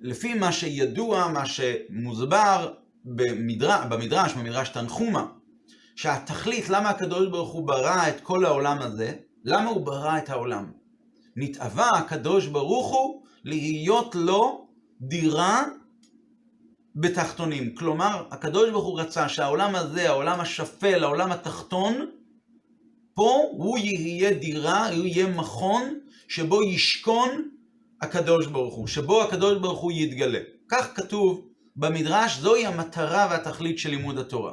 לפי 0.00 0.34
מה 0.34 0.52
שידוע, 0.52 1.28
מה 1.28 1.46
שמוסבר 1.46 2.72
במדרש, 3.04 3.86
במדרש, 3.90 4.34
במדרש 4.34 4.68
תנחומה, 4.68 5.26
שהתכלית, 5.96 6.68
למה 6.68 6.90
הקדוש 6.90 7.28
ברוך 7.28 7.52
הוא 7.52 7.66
ברא 7.66 8.08
את 8.08 8.20
כל 8.20 8.44
העולם 8.44 8.78
הזה, 8.80 9.12
למה 9.44 9.70
הוא 9.70 9.86
ברא 9.86 10.18
את 10.18 10.30
העולם? 10.30 10.72
נתאווה 11.36 11.90
הקדוש 11.90 12.46
ברוך 12.46 12.92
הוא 12.92 13.22
להיות 13.44 14.14
לו 14.14 14.68
דירה 15.00 15.64
בתחתונים. 16.96 17.74
כלומר, 17.74 18.24
הקדוש 18.30 18.70
ברוך 18.70 18.86
הוא 18.86 19.00
רצה 19.00 19.28
שהעולם 19.28 19.74
הזה, 19.74 20.08
העולם 20.08 20.40
השפל, 20.40 21.04
העולם 21.04 21.32
התחתון, 21.32 22.17
פה 23.18 23.42
הוא 23.50 23.78
יהיה 23.78 24.30
דירה, 24.30 24.88
הוא 24.88 25.06
יהיה 25.06 25.26
מכון 25.26 25.98
שבו 26.28 26.62
ישכון 26.62 27.48
הקדוש 28.00 28.46
ברוך 28.46 28.74
הוא, 28.74 28.86
שבו 28.86 29.22
הקדוש 29.22 29.58
ברוך 29.58 29.80
הוא 29.80 29.92
יתגלה. 29.92 30.38
כך 30.68 30.88
כתוב 30.94 31.46
במדרש, 31.76 32.38
זוהי 32.38 32.66
המטרה 32.66 33.28
והתכלית 33.30 33.78
של 33.78 33.90
לימוד 33.90 34.18
התורה. 34.18 34.52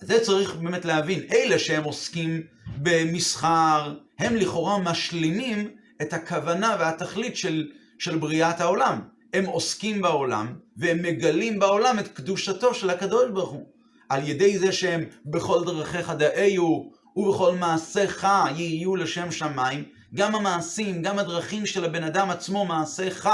זה 0.00 0.20
צריך 0.20 0.54
באמת 0.54 0.84
להבין, 0.84 1.20
אלה 1.32 1.58
שהם 1.58 1.84
עוסקים 1.84 2.42
במסחר, 2.82 3.94
הם 4.18 4.36
לכאורה 4.36 4.78
משלימים 4.78 5.70
את 6.02 6.12
הכוונה 6.12 6.76
והתכלית 6.80 7.36
של, 7.36 7.68
של 7.98 8.18
בריאת 8.18 8.60
העולם. 8.60 9.00
הם 9.34 9.44
עוסקים 9.44 10.02
בעולם, 10.02 10.54
והם 10.76 11.02
מגלים 11.02 11.58
בעולם 11.58 11.98
את 11.98 12.08
קדושתו 12.08 12.74
של 12.74 12.90
הקדוש 12.90 13.30
ברוך 13.30 13.50
הוא. 13.50 13.66
על 14.08 14.28
ידי 14.28 14.58
זה 14.58 14.72
שהם 14.72 15.04
בכל 15.26 15.64
דרכיך 15.64 16.10
דאיו, 16.10 17.03
ובכל 17.16 17.54
מעשיך 17.54 18.26
יהיו 18.56 18.96
לשם 18.96 19.30
שמיים, 19.30 19.84
גם 20.14 20.34
המעשים, 20.34 21.02
גם 21.02 21.18
הדרכים 21.18 21.66
של 21.66 21.84
הבן 21.84 22.04
אדם 22.04 22.30
עצמו, 22.30 22.64
מעשיך, 22.64 23.28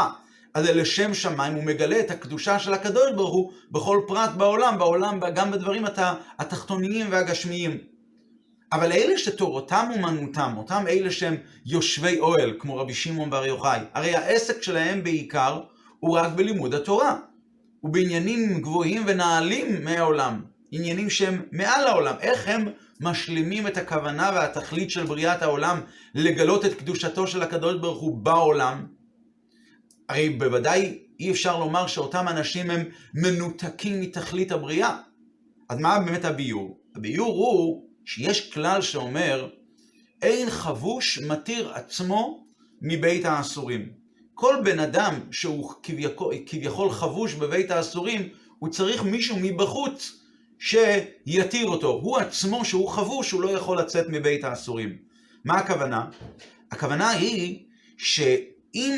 אז 0.54 0.64
זה 0.64 0.72
לשם 0.72 1.14
שמיים, 1.14 1.54
הוא 1.54 1.64
מגלה 1.64 2.00
את 2.00 2.10
הקדושה 2.10 2.58
של 2.58 2.75
הקדוש 2.75 3.12
ברוך 3.16 3.34
הוא 3.34 3.52
בכל 3.70 4.00
פרט 4.06 4.30
בעולם, 4.30 4.78
בעולם, 4.78 5.20
גם 5.34 5.50
בדברים 5.50 5.84
התחתוניים 6.38 7.06
והגשמיים. 7.10 7.78
אבל 8.72 8.92
אלה 8.92 9.18
שתורתם 9.18 9.88
אומנותם, 9.94 10.54
אותם 10.56 10.84
אלה 10.88 11.10
שהם 11.10 11.37
יושבי 11.66 12.20
אוהל, 12.20 12.54
כמו 12.58 12.76
רבי 12.76 12.94
שמעון 12.94 13.30
בר 13.30 13.46
יוחאי, 13.46 13.80
הרי 13.94 14.14
העסק 14.14 14.62
שלהם 14.62 15.02
בעיקר 15.02 15.60
הוא 16.00 16.18
רק 16.18 16.32
בלימוד 16.32 16.75
התורה. 16.75 17.16
ובעניינים 17.82 18.60
גבוהים 18.60 19.02
ונעלים 19.06 19.84
מהעולם, 19.84 20.40
עניינים 20.70 21.10
שהם 21.10 21.42
מעל 21.52 21.87
העולם. 21.87 22.14
איך 22.20 22.49
הם 22.49 22.68
משלימים 23.00 23.66
את 23.66 23.76
הכוונה 23.76 24.30
והתכלית 24.35 24.90
של 24.90 25.07
בריאת 25.07 25.42
העולם 25.42 25.80
לגלות 26.14 26.64
את 26.64 26.75
קדושתו 26.75 27.26
של 27.26 27.42
הקדוש 27.42 27.75
ברוך 27.80 28.00
הוא 28.00 28.19
בעולם? 28.19 28.87
הרי 30.09 30.30
בוודאי 30.30 30.99
אי 31.21 31.30
אפשר 31.30 31.59
לומר 31.59 31.87
שאותם 31.87 32.28
אנשים 32.28 32.71
הם 32.71 32.85
מנותקים 33.14 34.00
מתכלית 34.00 34.52
הבריאה. 34.52 34.99
אז 35.69 35.78
מה 35.78 36.00
באמת 36.00 36.25
הביור? 36.25 36.80
הביור 36.97 37.37
הוא 37.37 37.85
שיש 38.04 38.52
כלל 38.52 38.83
שאומר, 38.83 39.49
אין 40.23 40.50
חבוש 40.50 41.19
מתיר 41.19 41.73
עצמו 41.75 42.47
מבית 42.83 43.25
האסורים. 43.25 43.88
כל 44.35 44.54
בן 44.64 44.78
אדם 44.78 45.14
שהוא 45.30 45.73
כביכול, 45.83 46.35
כביכול 46.47 46.90
חבוש 46.90 47.35
בבית 47.35 47.71
האסורים, 47.71 48.28
הוא 48.59 48.69
צריך 48.69 49.02
מישהו 49.02 49.37
מבחוץ 49.40 50.19
שיתיר 50.61 51.67
אותו. 51.67 51.88
הוא 51.88 52.19
עצמו, 52.19 52.64
שהוא 52.64 52.88
חבוש, 52.88 53.31
הוא 53.31 53.43
לא 53.43 53.50
יכול 53.50 53.79
לצאת 53.79 54.07
מבית 54.09 54.45
האסורים. 54.45 54.97
מה 55.45 55.55
הכוונה? 55.55 56.05
הכוונה 56.71 57.11
היא 57.11 57.64
שאם, 57.97 58.95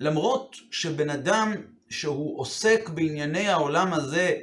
למרות 0.00 0.56
שבן 0.70 1.10
אדם 1.10 1.54
שהוא 1.88 2.40
עוסק 2.40 2.88
בענייני 2.88 3.48
העולם 3.48 3.92
הזה, 3.92 4.34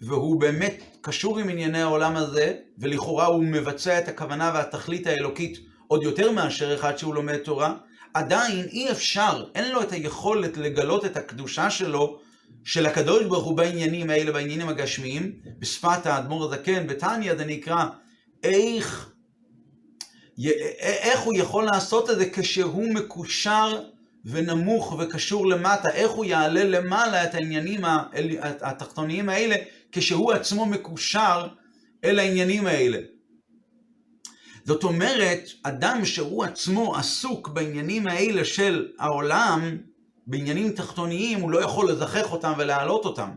והוא 0.00 0.40
באמת 0.40 0.82
קשור 1.00 1.38
עם 1.38 1.48
ענייני 1.48 1.82
העולם 1.82 2.16
הזה, 2.16 2.54
ולכאורה 2.78 3.26
הוא 3.26 3.44
מבצע 3.44 3.98
את 3.98 4.08
הכוונה 4.08 4.50
והתכלית 4.54 5.06
האלוקית 5.06 5.58
עוד 5.86 6.02
יותר 6.02 6.32
מאשר 6.32 6.74
אחד 6.74 6.98
שהוא 6.98 7.14
לומד 7.14 7.36
תורה, 7.36 7.74
עדיין 8.14 8.66
אי 8.70 8.90
אפשר, 8.90 9.44
אין 9.54 9.72
לו 9.72 9.82
את 9.82 9.92
היכולת 9.92 10.56
לגלות 10.56 11.04
את 11.04 11.16
הקדושה 11.16 11.70
שלו, 11.70 12.20
של 12.64 12.86
הקדוש 12.86 13.24
ברוך 13.24 13.44
הוא 13.44 13.56
בעניינים 13.56 14.10
האלה, 14.10 14.32
בעניינים 14.32 14.68
הגשמיים, 14.68 15.32
בשפת 15.58 16.06
האדמו"ר 16.06 16.44
הזקן, 16.44 16.86
בתניא 16.86 17.34
זה 17.34 17.44
נקרא, 17.44 17.86
איך, 18.42 19.10
איך 20.80 21.20
הוא 21.20 21.34
יכול 21.36 21.64
לעשות 21.64 22.10
את 22.10 22.18
זה 22.18 22.30
כשהוא 22.30 22.94
מקושר 22.94 23.82
ונמוך 24.24 24.96
וקשור 24.98 25.46
למטה, 25.46 25.90
איך 25.90 26.10
הוא 26.10 26.24
יעלה 26.24 26.64
למעלה 26.64 27.24
את 27.24 27.34
העניינים 27.34 27.80
התחתוניים 28.60 29.28
האלה, 29.28 29.56
כשהוא 29.92 30.32
עצמו 30.32 30.66
מקושר 30.66 31.46
אל 32.04 32.18
העניינים 32.18 32.66
האלה. 32.66 32.98
זאת 34.64 34.84
אומרת, 34.84 35.48
אדם 35.62 36.04
שהוא 36.04 36.44
עצמו 36.44 36.96
עסוק 36.96 37.48
בעניינים 37.48 38.06
האלה 38.06 38.44
של 38.44 38.88
העולם, 38.98 39.78
בעניינים 40.26 40.72
תחתוניים, 40.72 41.40
הוא 41.40 41.50
לא 41.50 41.64
יכול 41.64 41.90
לזכח 41.90 42.32
אותם 42.32 42.52
ולהעלות 42.58 43.04
אותם. 43.04 43.30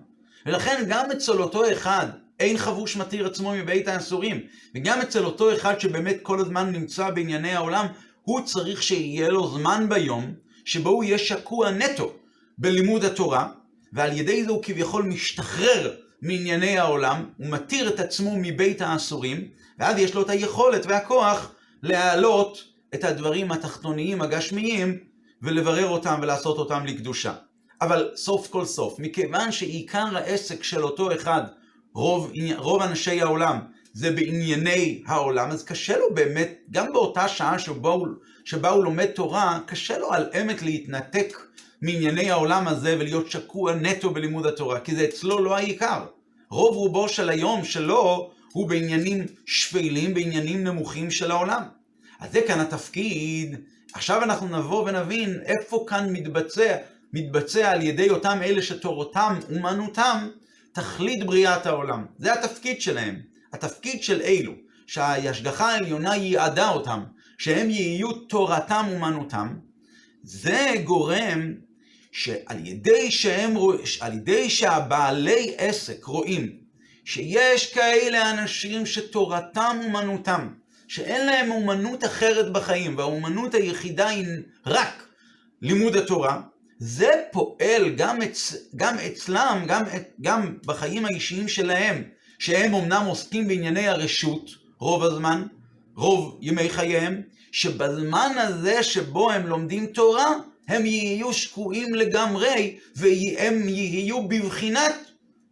ולכן 0.46 0.84
גם 0.88 1.12
אצל 1.12 1.42
אותו 1.42 1.72
אחד 1.72 2.08
אין 2.40 2.58
חבוש 2.58 2.98
מתיר 2.98 3.28
עצמו 3.28 3.54
מבית 3.54 3.88
האסורים, 3.88 4.40
וגם 4.76 5.02
אצל 5.02 5.26
אותו 5.26 5.54
אחד 5.54 5.80
שבאמת 5.80 6.18
כל 6.22 6.40
הזמן 6.40 6.72
נמצא 6.72 7.10
בענייני 7.10 7.52
העולם, 7.52 7.86
הוא 8.22 8.42
צריך 8.42 8.84
שיהיה 8.84 9.30
לו 9.30 9.48
זמן 9.48 9.86
ביום, 9.90 10.34
שבו 10.66 10.90
הוא 10.90 11.04
יהיה 11.04 11.18
שקוע 11.18 11.72
נטו 11.72 12.14
בלימוד 12.58 13.04
התורה, 13.04 13.48
ועל 13.94 14.18
ידי 14.18 14.44
זה 14.44 14.52
הוא 14.52 14.64
כביכול 14.64 15.04
משתחרר 15.04 15.96
מענייני 16.22 16.78
העולם, 16.78 17.26
הוא 17.38 17.48
מתיר 17.48 17.90
את 17.90 18.00
עצמו 18.00 18.36
מבית 18.38 18.82
האסורים, 18.82 19.48
ואז 19.80 19.98
יש 19.98 20.14
לו 20.14 20.22
את 20.22 20.30
היכולת 20.30 20.86
והכוח 20.86 21.52
להעלות 21.84 22.64
את 22.94 23.04
הדברים 23.04 23.52
התחתוניים 23.52 24.22
הגשמיים 24.22 25.00
ולברר 25.44 25.88
אותם 25.88 26.20
ולעשות 26.22 26.58
אותם 26.58 26.86
לקדושה. 26.86 27.34
אבל 27.82 28.12
סוף 28.16 28.48
כל 28.48 28.66
סוף, 28.66 29.00
מכיוון 29.00 29.52
שעיקר 29.52 30.18
העסק 30.18 30.64
של 30.64 30.84
אותו 30.84 31.16
אחד, 31.16 31.42
רוב, 31.94 32.32
רוב 32.58 32.82
אנשי 32.82 33.22
העולם, 33.22 33.60
זה 33.94 34.12
בענייני 34.12 35.04
העולם, 35.06 35.52
אז 35.52 35.64
קשה 35.64 35.98
לו 35.98 36.14
באמת, 36.14 36.60
גם 36.72 36.94
באותה 36.94 37.28
שעה 37.28 37.60
שבה 37.60 37.90
הוא, 37.90 38.08
שבה 38.46 38.70
הוא 38.70 38.84
לומד 38.84 39.06
תורה, 39.06 39.60
קשה 39.66 39.98
לו 39.98 40.14
על 40.14 40.30
אמת 40.42 40.62
להתנתק 40.62 41.38
מענייני 41.82 42.32
העולם 42.32 42.68
הזה 42.68 42.96
ולהיות 43.00 43.32
שקוע 43.32 43.76
נטו 43.76 44.10
בלימוד 44.10 44.46
התורה, 44.46 44.80
כי 44.80 44.96
זה 44.96 45.06
אצלו 45.06 45.44
לא 45.44 45.58
העיקר. 45.58 46.06
רוב 46.50 46.76
רובו 46.76 47.10
של 47.10 47.30
היום 47.30 47.66
שלו 47.66 48.32
הוא 48.54 48.70
בעניינים 48.70 49.26
שפלים, 49.46 50.14
בעניינים 50.14 50.64
נמוכים 50.64 51.12
של 51.12 51.32
העולם. 51.32 51.62
אז 52.20 52.32
זה 52.32 52.42
כאן 52.48 52.60
התפקיד. 52.60 53.56
עכשיו 53.94 54.24
אנחנו 54.24 54.58
נבוא 54.58 54.90
ונבין 54.90 55.40
איפה 55.46 55.86
כאן 55.88 56.10
מתבצע, 56.14 56.78
מתבצע 57.14 57.72
על 57.72 57.82
ידי 57.82 58.10
אותם 58.10 58.40
אלה 58.44 58.62
שתורתם 58.62 59.40
אומנותם 59.56 60.30
תכלית 60.72 61.26
בריאת 61.26 61.66
העולם. 61.66 62.06
זה 62.18 62.34
התפקיד 62.34 62.82
שלהם. 62.82 63.20
התפקיד 63.54 64.04
של 64.04 64.22
אלו, 64.22 64.52
שההשגחה 64.88 65.72
העליונה 65.72 66.16
ייעדה 66.16 66.70
אותם, 66.70 67.04
שהם 67.38 67.70
יהיו 67.70 68.12
תורתם 68.14 68.86
אומנותם, 68.92 69.56
זה 70.24 70.74
גורם 70.84 71.54
שעל 72.12 72.68
ידי 72.68 73.12
שהם, 73.12 73.56
על 74.00 74.14
ידי 74.14 74.50
שהבעלי 74.50 75.56
עסק 75.58 76.06
רואים 76.06 76.58
שיש 77.06 77.74
כאלה 77.74 78.32
אנשים 78.32 78.86
שתורתם 78.86 79.78
אומנותם, 79.84 80.54
שאין 80.94 81.26
להם 81.26 81.52
אומנות 81.52 82.06
אחרת 82.06 82.52
בחיים, 82.52 82.98
והאומנות 82.98 83.54
היחידה 83.54 84.08
היא 84.08 84.28
רק 84.66 85.08
לימוד 85.62 85.96
התורה, 85.96 86.42
זה 86.78 87.12
פועל 87.32 87.90
גם, 87.96 88.22
אצ, 88.22 88.56
גם 88.76 88.96
אצלם, 89.08 89.64
גם, 89.68 89.84
גם 90.22 90.58
בחיים 90.66 91.06
האישיים 91.06 91.48
שלהם, 91.48 92.04
שהם 92.40 92.76
אמנם 92.76 93.06
עוסקים 93.06 93.48
בענייני 93.48 93.88
הרשות 93.88 94.50
רוב 94.80 95.04
הזמן, 95.04 95.44
רוב 95.96 96.38
ימי 96.42 96.70
חייהם, 96.70 97.22
שבזמן 97.52 98.32
הזה 98.38 98.84
שבו 98.84 99.32
הם 99.32 99.48
לומדים 99.48 99.86
תורה, 99.86 100.30
הם 100.68 100.86
יהיו 100.86 101.34
שקועים 101.34 101.96
לגמרי, 101.96 102.78
והם 102.96 103.70
יהיו 103.70 104.28
בבחינת 104.28 104.96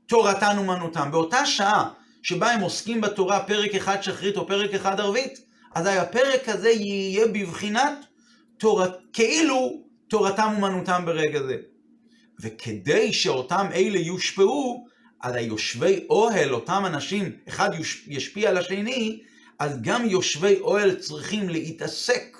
תורתן 0.07 0.57
אומנותם. 0.57 1.11
באותה 1.11 1.45
שעה 1.45 1.89
שבה 2.21 2.51
הם 2.51 2.61
עוסקים 2.61 3.01
בתורה 3.01 3.43
פרק 3.43 3.75
אחד 3.75 4.01
שחרית 4.01 4.37
או 4.37 4.47
פרק 4.47 4.73
אחד 4.73 4.99
ערבית, 4.99 5.41
אז 5.75 5.85
הפרק 5.85 6.49
הזה 6.49 6.69
יהיה 6.69 7.27
בבחינת 7.27 8.05
תורת, 8.57 8.97
כאילו 9.13 9.83
תורתם 10.07 10.53
אומנותם 10.55 11.03
ברגע 11.05 11.43
זה. 11.43 11.55
וכדי 12.39 13.13
שאותם 13.13 13.67
אלה 13.73 13.99
יושפעו, 13.99 14.87
אז 15.21 15.35
היושבי 15.35 16.05
אוהל, 16.09 16.53
אותם 16.53 16.83
אנשים, 16.85 17.31
אחד 17.47 17.69
ישפיע 18.07 18.49
על 18.49 18.57
השני, 18.57 19.21
אז 19.59 19.81
גם 19.81 20.05
יושבי 20.05 20.59
אוהל 20.59 20.95
צריכים 20.95 21.49
להתעסק 21.49 22.37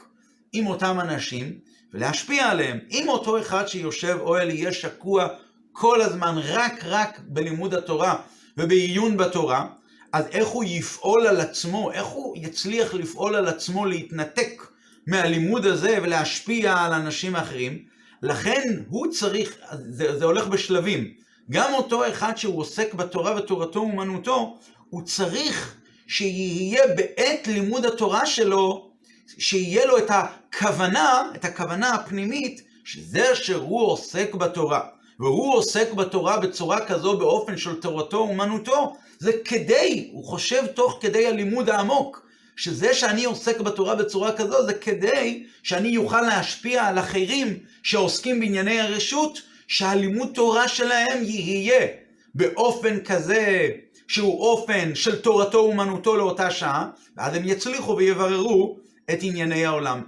עם 0.54 0.68
אותם 0.68 1.00
אנשים 1.00 1.60
ולהשפיע 1.94 2.50
עליהם. 2.50 2.80
אם 2.92 3.10
אותו 3.10 3.40
אחד 3.40 3.68
שיושב 3.68 4.18
אוהל 4.20 4.50
יהיה 4.50 4.74
שקוע 4.74 5.28
כל 5.72 6.02
הזמן 6.02 6.36
רק 6.44 6.74
רק 6.84 7.20
בלימוד 7.28 7.74
התורה 7.74 8.22
ובעיון 8.58 9.18
בתורה, 9.18 9.68
אז 10.14 10.26
איך 10.32 10.48
הוא 10.48 10.64
יפעול 10.64 11.28
על 11.28 11.42
עצמו, 11.42 11.92
איך 11.92 12.06
הוא 12.06 12.38
יצליח 12.38 12.94
לפעול 12.94 13.36
על 13.36 13.48
עצמו 13.48 13.86
להתנתק 13.86 14.68
מהלימוד 15.08 15.66
הזה 15.66 15.98
ולהשפיע 16.02 16.78
על 16.78 16.94
אנשים 16.94 17.36
אחרים? 17.36 17.86
לכן 18.22 18.80
הוא 18.90 19.08
צריך, 19.12 19.56
זה, 19.72 20.18
זה 20.20 20.26
הולך 20.26 20.48
בשלבים. 20.48 21.14
גם 21.52 21.74
אותו 21.74 22.08
אחד 22.08 22.38
שהוא 22.38 22.60
עוסק 22.60 22.94
בתורה 22.94 23.38
ותורתו 23.38 23.80
אומנותו, 23.80 24.60
הוא 24.90 25.02
צריך 25.06 25.76
שיהיה 26.08 26.82
בעת 26.96 27.48
לימוד 27.48 27.86
התורה 27.86 28.26
שלו, 28.26 28.92
שיהיה 29.38 29.86
לו 29.86 29.98
את 29.98 30.10
הכוונה, 30.10 31.22
את 31.36 31.46
הכוונה 31.46 31.94
הפנימית, 31.94 32.62
שזה 32.84 33.36
שהוא 33.36 33.82
עוסק 33.82 34.36
בתורה. 34.36 34.82
והוא 35.22 35.54
עוסק 35.54 35.94
בתורה 35.94 36.40
בצורה 36.40 36.86
כזו, 36.86 37.18
באופן 37.18 37.58
של 37.58 37.76
תורתו 37.76 38.18
אומנותו, 38.18 38.96
זה 39.20 39.32
כדי, 39.46 40.10
הוא 40.12 40.26
חושב 40.26 40.66
תוך 40.66 40.98
כדי 41.02 41.28
הלימוד 41.28 41.70
העמוק, 41.70 42.26
שזה 42.56 42.94
שאני 42.94 43.26
עוסק 43.26 43.60
בתורה 43.60 43.96
בצורה 43.96 44.32
כזו, 44.32 44.66
זה 44.66 44.74
כדי 44.74 45.44
שאני 45.64 45.98
אוכל 45.98 46.22
להשפיע 46.22 46.86
על 46.86 47.00
אחרים 47.00 47.60
שעוסקים 47.84 48.40
בענייני 48.40 48.80
הרשות, 48.80 49.42
שהלימוד 49.68 50.30
תורה 50.34 50.68
שלהם 50.68 51.24
יהיה 51.24 51.88
באופן 52.36 53.00
כזה 53.00 53.70
שהוא 54.08 54.42
אופן 54.42 54.96
של 54.96 55.22
תורתו 55.22 55.60
אומנותו 55.60 56.16
לאותה 56.16 56.52
שעה, 56.52 56.90
ואז 57.18 57.36
הם 57.36 57.48
יצליחו 57.48 57.98
ויבררו 57.98 58.78
את 59.14 59.20
ענייני 59.22 59.66
העולם. 59.66 60.02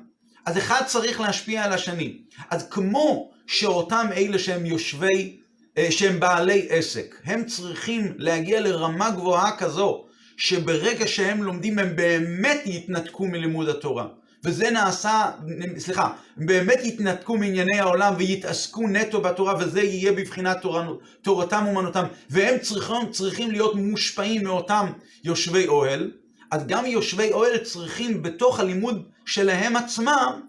אז 0.45 0.57
אחד 0.57 0.81
צריך 0.85 1.21
להשפיע 1.21 1.63
על 1.63 1.73
השני. 1.73 2.17
אז 2.49 2.67
כמו 2.69 3.32
שאותם 3.47 4.07
אלה 4.15 4.39
שהם 4.39 4.65
יושבי, 4.65 5.37
אה, 5.77 5.87
שהם 5.91 6.19
בעלי 6.19 6.67
עסק, 6.69 7.15
הם 7.25 7.45
צריכים 7.45 8.13
להגיע 8.17 8.61
לרמה 8.61 9.11
גבוהה 9.11 9.57
כזו, 9.57 10.05
שברגע 10.37 11.07
שהם 11.07 11.43
לומדים 11.43 11.79
הם 11.79 11.95
באמת 11.95 12.61
יתנתקו 12.65 13.27
מלימוד 13.27 13.69
התורה. 13.69 14.07
וזה 14.43 14.69
נעשה, 14.71 15.31
סליחה, 15.77 16.09
באמת 16.37 16.79
יתנתקו 16.83 17.37
מענייני 17.37 17.79
העולם 17.79 18.13
ויתעסקו 18.17 18.87
נטו 18.87 19.21
בתורה, 19.21 19.55
וזה 19.59 19.81
יהיה 19.81 20.11
בבחינת 20.11 20.61
תורה, 20.61 20.87
תורתם 21.21 21.65
אומנותם, 21.67 22.05
והם 22.29 22.59
צריכים, 22.59 23.11
צריכים 23.11 23.51
להיות 23.51 23.75
מושפעים 23.75 24.43
מאותם 24.43 24.91
יושבי 25.23 25.67
אוהל, 25.67 26.11
אז 26.51 26.67
גם 26.67 26.85
יושבי 26.85 27.31
אוהל 27.31 27.57
צריכים 27.57 28.21
בתוך 28.21 28.59
הלימוד 28.59 29.03
שלהם 29.25 29.75
עצמם, 29.75 30.41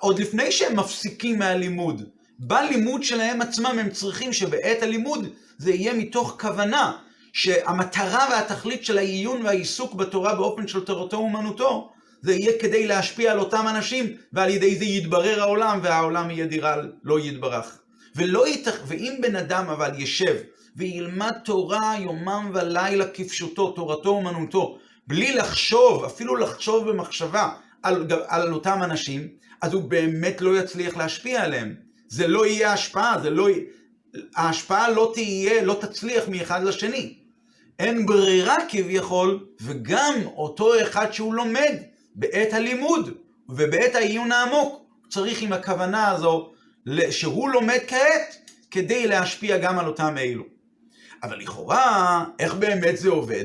עוד 0.00 0.18
לפני 0.18 0.52
שהם 0.52 0.76
מפסיקים 0.76 1.38
מהלימוד, 1.38 2.08
בלימוד 2.38 3.02
שלהם 3.02 3.42
עצמם 3.42 3.76
הם 3.80 3.90
צריכים 3.90 4.32
שבעת 4.32 4.82
הלימוד 4.82 5.28
זה 5.58 5.70
יהיה 5.70 5.94
מתוך 5.94 6.36
כוונה 6.40 6.92
שהמטרה 7.32 8.26
והתכלית 8.30 8.84
של 8.84 8.98
העיון 8.98 9.42
והעיסוק 9.42 9.94
בתורה 9.94 10.34
באופן 10.34 10.68
של 10.68 10.84
תורתו 10.84 11.16
אומנותו 11.16 11.92
זה 12.22 12.34
יהיה 12.34 12.52
כדי 12.60 12.86
להשפיע 12.86 13.32
על 13.32 13.38
אותם 13.38 13.64
אנשים, 13.68 14.16
ועל 14.32 14.50
ידי 14.50 14.76
זה 14.76 14.84
יתברר 14.84 15.40
העולם, 15.40 15.80
והעולם 15.82 16.30
יהיה 16.30 16.46
דירה 16.46 16.76
לא 17.04 17.20
יתברך. 17.20 17.78
ולא 18.16 18.48
יתכ... 18.48 18.74
ואם 18.86 19.14
בן 19.22 19.36
אדם 19.36 19.68
אבל 19.68 19.90
ישב 19.98 20.36
וילמד 20.76 21.32
תורה 21.44 21.94
יומם 21.98 22.50
ולילה 22.54 23.08
כפשוטו, 23.08 23.70
תורתו 23.72 24.08
אומנותו, 24.08 24.78
בלי 25.06 25.34
לחשוב, 25.34 26.04
אפילו 26.04 26.36
לחשוב 26.36 26.90
במחשבה 26.90 27.50
על, 27.82 28.06
על 28.26 28.52
אותם 28.52 28.78
אנשים, 28.82 29.28
אז 29.60 29.72
הוא 29.72 29.82
באמת 29.82 30.40
לא 30.40 30.58
יצליח 30.58 30.96
להשפיע 30.96 31.42
עליהם. 31.42 31.87
זה 32.08 32.28
לא 32.28 32.46
יהיה 32.46 32.72
השפעה, 32.72 33.20
זה 33.22 33.30
לא... 33.30 33.48
ההשפעה 34.36 34.90
לא 34.90 35.10
תהיה, 35.14 35.62
לא 35.62 35.76
תצליח 35.80 36.28
מאחד 36.28 36.62
לשני. 36.64 37.14
אין 37.78 38.06
ברירה 38.06 38.56
כביכול, 38.68 39.46
וגם 39.60 40.14
אותו 40.36 40.82
אחד 40.82 41.12
שהוא 41.12 41.34
לומד, 41.34 41.74
בעת 42.14 42.52
הלימוד 42.52 43.10
ובעת 43.48 43.94
העיון 43.94 44.32
העמוק. 44.32 44.84
צריך 45.08 45.42
עם 45.42 45.52
הכוונה 45.52 46.08
הזו 46.10 46.52
שהוא 47.10 47.50
לומד 47.50 47.78
כעת 47.86 48.36
כדי 48.70 49.06
להשפיע 49.06 49.58
גם 49.58 49.78
על 49.78 49.86
אותם 49.86 50.14
אלו. 50.18 50.44
אבל 51.22 51.38
לכאורה, 51.38 52.24
איך 52.38 52.54
באמת 52.54 52.98
זה 52.98 53.08
עובד? 53.08 53.44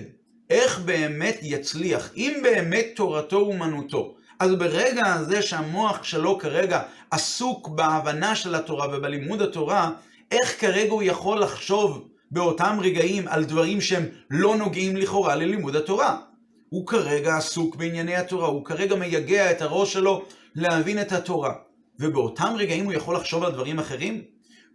איך 0.49 0.79
באמת 0.79 1.37
יצליח? 1.41 2.11
אם 2.17 2.39
באמת 2.43 2.85
תורתו 2.95 3.37
אומנותו, 3.37 4.15
אז 4.43 4.55
ברגע 4.55 5.13
הזה 5.13 5.41
שהמוח 5.41 6.03
שלו 6.03 6.37
כרגע 6.37 6.81
עסוק 7.11 7.67
בהבנה 7.67 8.35
של 8.35 8.55
התורה 8.55 8.87
ובלימוד 8.91 9.41
התורה, 9.41 9.91
איך 10.31 10.61
כרגע 10.61 10.91
הוא 10.91 11.03
יכול 11.03 11.41
לחשוב 11.41 12.07
באותם 12.31 12.77
רגעים 12.81 13.27
על 13.27 13.43
דברים 13.43 13.81
שהם 13.81 14.05
לא 14.29 14.55
נוגעים 14.55 14.97
לכאורה 14.97 15.35
ללימוד 15.35 15.75
התורה? 15.75 16.17
הוא 16.69 16.87
כרגע 16.87 17.37
עסוק 17.37 17.75
בענייני 17.75 18.15
התורה, 18.15 18.47
הוא 18.47 18.65
כרגע 18.65 18.95
מייגע 18.95 19.51
את 19.51 19.61
הראש 19.61 19.93
שלו 19.93 20.25
להבין 20.55 21.01
את 21.01 21.11
התורה. 21.11 21.53
ובאותם 21.99 22.53
רגעים 22.57 22.85
הוא 22.85 22.93
יכול 22.93 23.15
לחשוב 23.15 23.43
על 23.43 23.51
דברים 23.51 23.79
אחרים? 23.79 24.21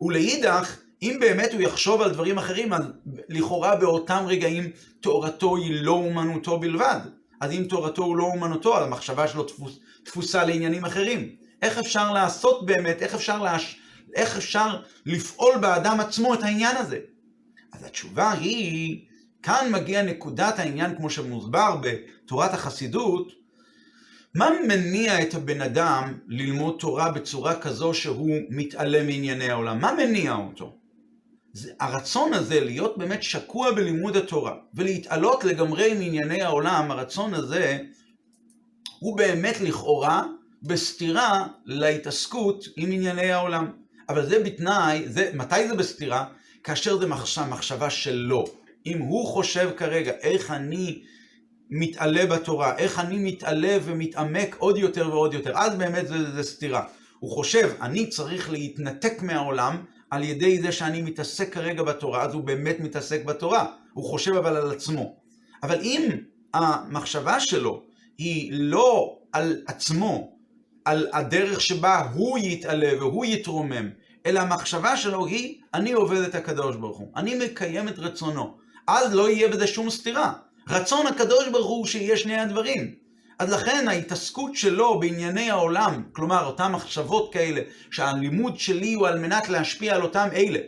ולאידך, 0.01 0.77
אם 1.03 1.17
באמת 1.21 1.53
הוא 1.53 1.61
יחשוב 1.61 2.03
על 2.03 2.11
דברים 2.11 2.39
אחרים, 2.39 2.73
אז 2.73 2.83
לכאורה 3.29 3.77
באותם 3.77 4.25
רגעים 4.27 4.71
תורתו 5.01 5.57
היא 5.57 5.83
לא 5.83 5.93
אומנותו 5.93 6.59
בלבד. 6.59 7.01
אז 7.41 7.53
אם 7.53 7.65
תורתו 7.69 8.05
הוא 8.05 8.17
לא 8.17 8.25
אומנותו, 8.25 8.79
אז 8.79 8.87
המחשבה 8.87 9.29
שלו 9.29 9.43
תפוס, 9.43 9.79
תפוסה 10.05 10.45
לעניינים 10.45 10.85
אחרים. 10.85 11.29
איך 11.63 11.79
אפשר 11.79 12.13
לעשות 12.13 12.67
באמת, 12.67 13.03
איך 13.03 13.15
אפשר, 13.15 13.43
להש... 13.43 13.81
איך 14.15 14.37
אפשר 14.37 14.83
לפעול 15.07 15.59
באדם 15.61 16.01
עצמו 16.01 16.35
את 16.35 16.43
העניין 16.43 16.77
הזה? 16.77 16.99
אז 17.73 17.85
התשובה 17.85 18.33
היא, 18.33 19.05
כאן 19.43 19.73
מגיע 19.73 20.03
נקודת 20.03 20.59
העניין, 20.59 20.97
כמו 20.97 21.11
שמוסבר 21.11 21.77
בתורת 21.83 22.55
החסידות, 22.55 23.33
מה 24.35 24.51
מניע 24.69 25.23
את 25.23 25.35
הבן 25.35 25.61
אדם 25.61 26.19
ללמוד 26.27 26.77
תורה 26.79 27.13
בצורה 27.13 27.61
כזו 27.61 27.95
שהוא 27.95 28.37
מתעלם 28.51 29.07
מענייני 29.07 29.51
העולם? 29.51 29.81
מה 29.81 29.93
מניע 29.93 30.35
אותו? 30.35 30.78
זה, 31.53 31.73
הרצון 31.81 32.35
הזה 32.35 32.61
להיות 32.61 32.99
באמת 32.99 33.23
שקוע 33.23 33.73
בלימוד 33.73 34.17
התורה 34.17 34.55
ולהתעלות 34.75 35.45
לגמרי 35.45 35.95
מענייני 35.95 36.43
העולם, 36.43 36.91
הרצון 36.91 37.35
הזה 37.35 37.79
הוא 38.99 39.17
באמת 39.17 39.61
לכאורה 39.61 40.25
בסתירה 40.63 41.47
להתעסקות 41.65 42.65
עם 42.77 42.93
ענייני 42.93 43.33
העולם. 43.33 43.71
אבל 44.09 44.27
זה 44.27 44.45
בתנאי, 44.45 45.09
זה, 45.09 45.31
מתי 45.35 45.69
זה 45.69 45.75
בסתירה? 45.75 46.25
כאשר 46.65 46.99
זה 46.99 47.07
מחשבה, 47.07 47.47
מחשבה 47.47 47.91
שלו. 47.91 48.45
אם 48.87 48.99
הוא 48.99 49.27
חושב 49.27 49.71
כרגע 49.77 50.13
איך 50.13 50.51
אני 50.51 51.03
מתעלה 51.71 52.27
בתורה, 52.27 52.77
איך 52.77 52.99
אני 52.99 53.19
מתעלה 53.19 53.79
ומתעמק 53.83 54.57
עוד 54.59 54.79
יותר 54.79 55.09
ועוד 55.09 55.35
יותר, 55.35 55.53
אז 55.55 55.75
באמת 55.75 56.09
זה, 56.09 56.31
זה 56.31 56.43
סתירה. 56.43 56.85
הוא 57.19 57.31
חושב, 57.31 57.71
אני 57.81 58.07
צריך 58.07 58.51
להתנתק 58.51 59.23
מהעולם 59.23 59.85
על 60.11 60.25
ידי 60.25 60.63
זה 60.63 60.73
שאני 60.73 61.03
מתעסק 61.03 61.55
כרגע 61.55 61.83
בתורה, 61.83 62.23
אז 62.23 62.35
הוא 62.35 62.43
באמת 62.45 62.81
מתעסק 62.81 63.25
בתורה. 63.25 63.67
הוא 63.93 64.05
חושב 64.05 64.35
אבל 64.35 64.57
על 64.57 64.71
עצמו. 64.71 65.17
אבל 65.63 65.81
אם 65.81 66.11
המחשבה 66.55 67.41
שלו 67.41 67.83
היא 68.19 68.51
לא 68.53 69.19
על 69.33 69.63
עצמו, 69.67 70.39
על 70.85 71.09
הדרך 71.13 71.61
שבה 71.61 72.09
הוא 72.15 72.39
יתעלה 72.39 72.93
והוא 72.99 73.25
יתרומם, 73.25 73.91
אלא 74.27 74.41
המחשבה 74.41 74.97
שלו 74.97 75.27
היא, 75.27 75.61
אני 75.75 75.93
עובד 75.93 76.21
את 76.21 76.35
הקדוש 76.35 76.77
ברוך 76.77 76.99
הוא, 76.99 77.09
אני 77.17 77.35
מקיים 77.35 77.89
את 77.89 77.99
רצונו. 77.99 78.57
אז 78.87 79.15
לא 79.15 79.31
יהיה 79.31 79.49
בזה 79.49 79.67
שום 79.67 79.91
סתירה. 79.91 80.33
רצון 80.69 81.07
הקדוש 81.07 81.49
ברוך 81.49 81.69
הוא 81.69 81.87
שיהיה 81.87 82.17
שני 82.17 82.37
הדברים. 82.37 82.95
אז 83.39 83.53
לכן 83.53 83.89
ההתעסקות 83.89 84.57
שלו 84.57 85.01
בענייני 85.01 85.51
העולם, 85.51 86.03
כלומר 86.13 86.47
אותן 86.47 86.73
מחשבות 86.73 87.33
כאלה, 87.33 87.61
שהלימוד 87.91 88.59
שלי 88.59 88.95
הוא 88.95 89.07
על 89.07 89.19
מנת 89.19 89.49
להשפיע 89.49 89.95
על 89.95 90.03
אותם 90.03 90.29
אלה, 90.33 90.59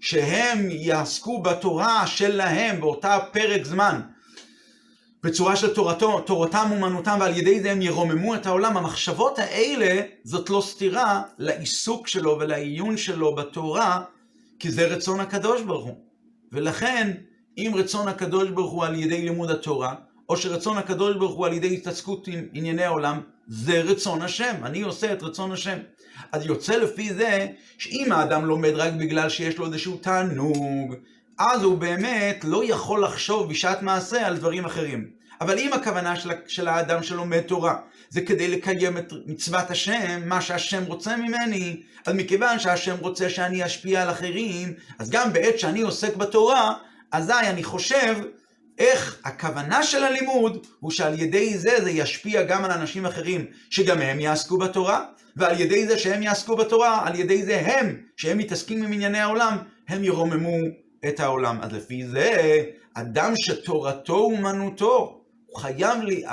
שהם 0.00 0.68
יעסקו 0.70 1.42
בתורה 1.42 2.06
שלהם 2.06 2.80
באותה 2.80 3.18
פרק 3.32 3.64
זמן, 3.64 4.00
בצורה 5.22 5.56
של 5.56 5.74
תורתו, 5.74 6.20
תורתם 6.20 6.68
אומנותם, 6.70 7.16
ועל 7.20 7.36
ידי 7.36 7.60
זה 7.60 7.70
הם 7.70 7.82
ירוממו 7.82 8.34
את 8.34 8.46
העולם. 8.46 8.76
המחשבות 8.76 9.38
האלה 9.38 10.02
זאת 10.24 10.50
לא 10.50 10.62
סתירה 10.66 11.22
לעיסוק 11.38 12.08
שלו 12.08 12.36
ולעיון 12.40 12.96
שלו 12.96 13.34
בתורה, 13.34 14.02
כי 14.58 14.70
זה 14.70 14.86
רצון 14.86 15.20
הקדוש 15.20 15.62
ברוך 15.62 15.84
הוא. 15.84 15.96
ולכן, 16.52 17.12
אם 17.58 17.72
רצון 17.74 18.08
הקדוש 18.08 18.50
ברוך 18.50 18.72
הוא 18.72 18.84
על 18.84 18.94
ידי 18.94 19.22
לימוד 19.22 19.50
התורה, 19.50 19.94
או 20.30 20.36
שרצון 20.36 20.78
הקדוש 20.78 21.16
ברוך 21.16 21.34
הוא 21.34 21.46
על 21.46 21.52
ידי 21.52 21.74
התעסקות 21.74 22.28
עם 22.28 22.44
ענייני 22.52 22.84
העולם, 22.84 23.20
זה 23.48 23.80
רצון 23.80 24.22
השם, 24.22 24.54
אני 24.64 24.82
עושה 24.82 25.12
את 25.12 25.22
רצון 25.22 25.52
השם. 25.52 25.78
אז 26.32 26.46
יוצא 26.46 26.76
לפי 26.76 27.14
זה, 27.14 27.46
שאם 27.78 28.12
האדם 28.12 28.44
לומד 28.44 28.72
רק 28.74 28.92
בגלל 28.92 29.28
שיש 29.28 29.58
לו 29.58 29.66
איזשהו 29.66 29.96
תענוג, 29.96 30.94
אז 31.38 31.62
הוא 31.62 31.78
באמת 31.78 32.44
לא 32.44 32.62
יכול 32.64 33.04
לחשוב 33.04 33.50
בשעת 33.50 33.82
מעשה 33.82 34.26
על 34.26 34.36
דברים 34.36 34.64
אחרים. 34.64 35.10
אבל 35.40 35.58
אם 35.58 35.72
הכוונה 35.72 36.16
של, 36.16 36.30
של 36.46 36.68
האדם 36.68 37.02
שלומד 37.02 37.40
תורה 37.40 37.76
זה 38.10 38.20
כדי 38.20 38.48
לקיים 38.48 38.98
את 38.98 39.12
מצוות 39.26 39.70
השם, 39.70 40.22
מה 40.24 40.40
שהשם 40.40 40.84
רוצה 40.84 41.16
ממני, 41.16 41.82
אז 42.06 42.14
מכיוון 42.14 42.58
שהשם 42.58 42.96
רוצה 43.00 43.30
שאני 43.30 43.66
אשפיע 43.66 44.02
על 44.02 44.10
אחרים, 44.10 44.74
אז 44.98 45.10
גם 45.10 45.32
בעת 45.32 45.58
שאני 45.58 45.80
עוסק 45.80 46.16
בתורה, 46.16 46.74
אזי 47.12 47.32
אני 47.32 47.64
חושב 47.64 48.16
איך 48.80 49.20
הכוונה 49.24 49.82
של 49.82 50.04
הלימוד 50.04 50.66
הוא 50.80 50.90
שעל 50.90 51.20
ידי 51.20 51.58
זה 51.58 51.76
זה 51.82 51.90
ישפיע 51.90 52.42
גם 52.42 52.64
על 52.64 52.70
אנשים 52.70 53.06
אחרים 53.06 53.46
שגם 53.70 54.00
הם 54.00 54.20
יעסקו 54.20 54.58
בתורה, 54.58 55.04
ועל 55.36 55.60
ידי 55.60 55.86
זה 55.86 55.98
שהם 55.98 56.22
יעסקו 56.22 56.56
בתורה, 56.56 57.08
על 57.08 57.14
ידי 57.14 57.42
זה 57.42 57.60
הם, 57.60 57.96
שהם 58.16 58.38
מתעסקים 58.38 58.82
עם 58.84 58.92
ענייני 58.92 59.18
העולם, 59.18 59.56
הם 59.88 60.04
ירוממו 60.04 60.56
את 61.08 61.20
העולם. 61.20 61.58
אז 61.62 61.72
לפי 61.72 62.06
זה, 62.06 62.62
אדם 62.94 63.32
שתורתו 63.36 64.16
אומנותו, 64.16 65.22
הוא 65.46 65.60
חייב 65.60 66.02
לי, 66.02 66.24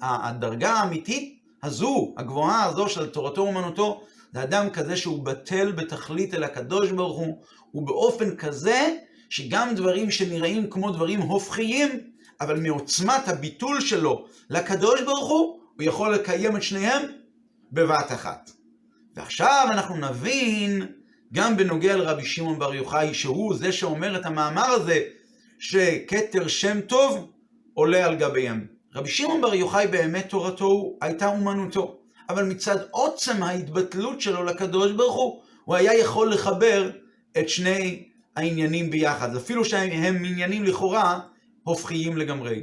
הדרגה 0.00 0.70
האמיתית 0.70 1.38
הזו, 1.62 2.14
הגבוהה 2.16 2.64
הזו 2.64 2.88
של 2.88 3.06
תורתו 3.06 3.40
אומנותו, 3.40 4.02
זה 4.32 4.42
אדם 4.42 4.70
כזה 4.70 4.96
שהוא 4.96 5.24
בטל 5.24 5.72
בתכלית 5.72 6.34
אל 6.34 6.44
הקדוש 6.44 6.90
ברוך 6.90 7.18
הוא, 7.18 7.42
ובאופן 7.74 8.36
כזה 8.36 8.94
שגם 9.28 9.74
דברים 9.74 10.10
שנראים 10.10 10.70
כמו 10.70 10.90
דברים 10.90 11.20
הופכיים, 11.20 11.88
אבל 12.40 12.60
מעוצמת 12.60 13.28
הביטול 13.28 13.80
שלו 13.80 14.26
לקדוש 14.50 15.02
ברוך 15.02 15.28
הוא, 15.28 15.60
הוא 15.74 15.82
יכול 15.82 16.14
לקיים 16.14 16.56
את 16.56 16.62
שניהם 16.62 17.02
בבת 17.72 18.12
אחת. 18.12 18.50
ועכשיו 19.16 19.68
אנחנו 19.70 19.96
נבין 19.96 20.86
גם 21.32 21.56
בנוגע 21.56 21.96
לרבי 21.96 22.24
שמעון 22.24 22.58
בר 22.58 22.74
יוחאי, 22.74 23.14
שהוא 23.14 23.54
זה 23.54 23.72
שאומר 23.72 24.16
את 24.16 24.26
המאמר 24.26 24.66
הזה, 24.66 25.02
שכתר 25.58 26.48
שם 26.48 26.80
טוב 26.80 27.30
עולה 27.74 28.06
על 28.06 28.16
גביהם. 28.16 28.66
רבי 28.94 29.10
שמעון 29.10 29.40
בר 29.40 29.54
יוחאי 29.54 29.86
באמת 29.86 30.28
תורתו 30.28 30.96
הייתה 31.00 31.26
אומנותו, 31.26 31.98
אבל 32.28 32.44
מצד 32.44 32.76
עוצם 32.90 33.42
ההתבטלות 33.42 34.20
שלו 34.20 34.44
לקדוש 34.44 34.92
ברוך 34.92 35.16
הוא, 35.16 35.42
הוא 35.64 35.76
היה 35.76 35.98
יכול 35.98 36.32
לחבר 36.32 36.90
את 37.38 37.48
שני 37.48 38.08
העניינים 38.38 38.90
ביחד, 38.90 39.36
אפילו 39.36 39.64
שהם 39.64 40.24
עניינים 40.24 40.64
לכאורה 40.64 41.20
הופכיים 41.62 42.16
לגמרי. 42.16 42.62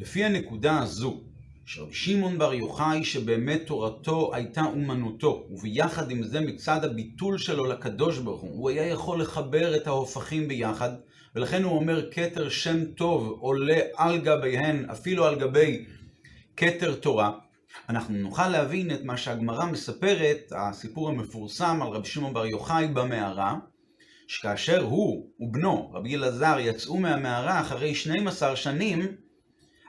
לפי 0.00 0.24
הנקודה 0.24 0.78
הזו, 0.82 1.20
שרבי 1.64 1.94
שמעון 1.94 2.38
בר 2.38 2.54
יוחאי 2.54 3.04
שבאמת 3.04 3.62
תורתו 3.66 4.30
הייתה 4.34 4.60
אומנותו, 4.64 5.46
וביחד 5.50 6.10
עם 6.10 6.22
זה 6.22 6.40
מצד 6.40 6.84
הביטול 6.84 7.38
שלו 7.38 7.66
לקדוש 7.66 8.18
ברוך 8.18 8.40
הוא, 8.40 8.50
הוא 8.50 8.70
היה 8.70 8.86
יכול 8.86 9.20
לחבר 9.20 9.76
את 9.76 9.86
ההופכים 9.86 10.48
ביחד, 10.48 10.90
ולכן 11.34 11.62
הוא 11.62 11.76
אומר 11.76 12.10
כתר 12.10 12.48
שם 12.48 12.84
טוב 12.84 13.38
עולה 13.40 13.80
על 13.96 14.18
גביהן, 14.18 14.90
אפילו 14.90 15.26
על 15.26 15.38
גבי 15.38 15.84
כתר 16.56 16.94
תורה. 16.94 17.32
אנחנו 17.88 18.14
נוכל 18.14 18.48
להבין 18.48 18.90
את 18.90 19.04
מה 19.04 19.16
שהגמרא 19.16 19.66
מספרת, 19.66 20.52
הסיפור 20.56 21.08
המפורסם 21.08 21.82
על 21.82 21.88
רבי 21.88 22.08
שמעון 22.08 22.34
בר 22.34 22.46
יוחאי 22.46 22.88
במערה, 22.88 23.54
שכאשר 24.26 24.82
הוא 24.82 25.30
ובנו, 25.40 25.90
רבי 25.94 26.16
אלעזר, 26.16 26.56
יצאו 26.60 26.96
מהמערה 26.96 27.60
אחרי 27.60 27.94
12 27.94 28.56
שנים, 28.56 29.16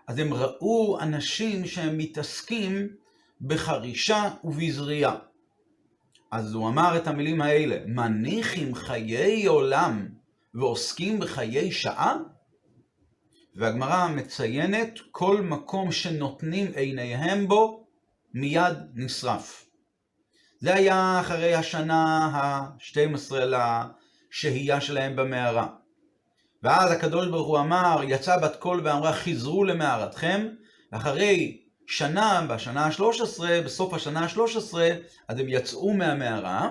אז 0.07 0.19
הם 0.19 0.33
ראו 0.33 0.99
אנשים 0.99 1.65
שהם 1.65 1.97
מתעסקים 1.97 2.87
בחרישה 3.41 4.29
ובזריעה. 4.43 5.15
אז 6.31 6.53
הוא 6.53 6.69
אמר 6.69 6.97
את 6.97 7.07
המילים 7.07 7.41
האלה, 7.41 7.77
מניחים 7.87 8.75
חיי 8.75 9.45
עולם 9.45 10.07
ועוסקים 10.53 11.19
בחיי 11.19 11.71
שעה? 11.71 12.17
והגמרא 13.55 14.07
מציינת, 14.07 14.99
כל 15.11 15.41
מקום 15.41 15.91
שנותנים 15.91 16.71
עיניהם 16.75 17.47
בו, 17.47 17.87
מיד 18.33 18.77
נשרף. 18.93 19.65
זה 20.59 20.75
היה 20.75 21.19
אחרי 21.19 21.55
השנה 21.55 22.25
ה-12 22.33 23.33
לשהייה 24.37 24.81
שלהם 24.81 25.15
במערה. 25.15 25.67
ואז 26.63 26.91
הקדוש 26.91 27.27
ברוך 27.27 27.47
הוא 27.47 27.59
אמר, 27.59 28.01
יצא 28.07 28.37
בת 28.37 28.55
קול 28.55 28.81
ואמרה, 28.83 29.13
חזרו 29.13 29.63
למערתכם, 29.63 30.47
ואחרי 30.91 31.61
שנה, 31.87 32.45
בשנה 32.49 32.85
ה-13, 32.85 33.43
בסוף 33.65 33.93
השנה 33.93 34.19
ה-13, 34.19 34.73
אז 35.27 35.39
הם 35.39 35.45
יצאו 35.49 35.93
מהמערה, 35.93 36.69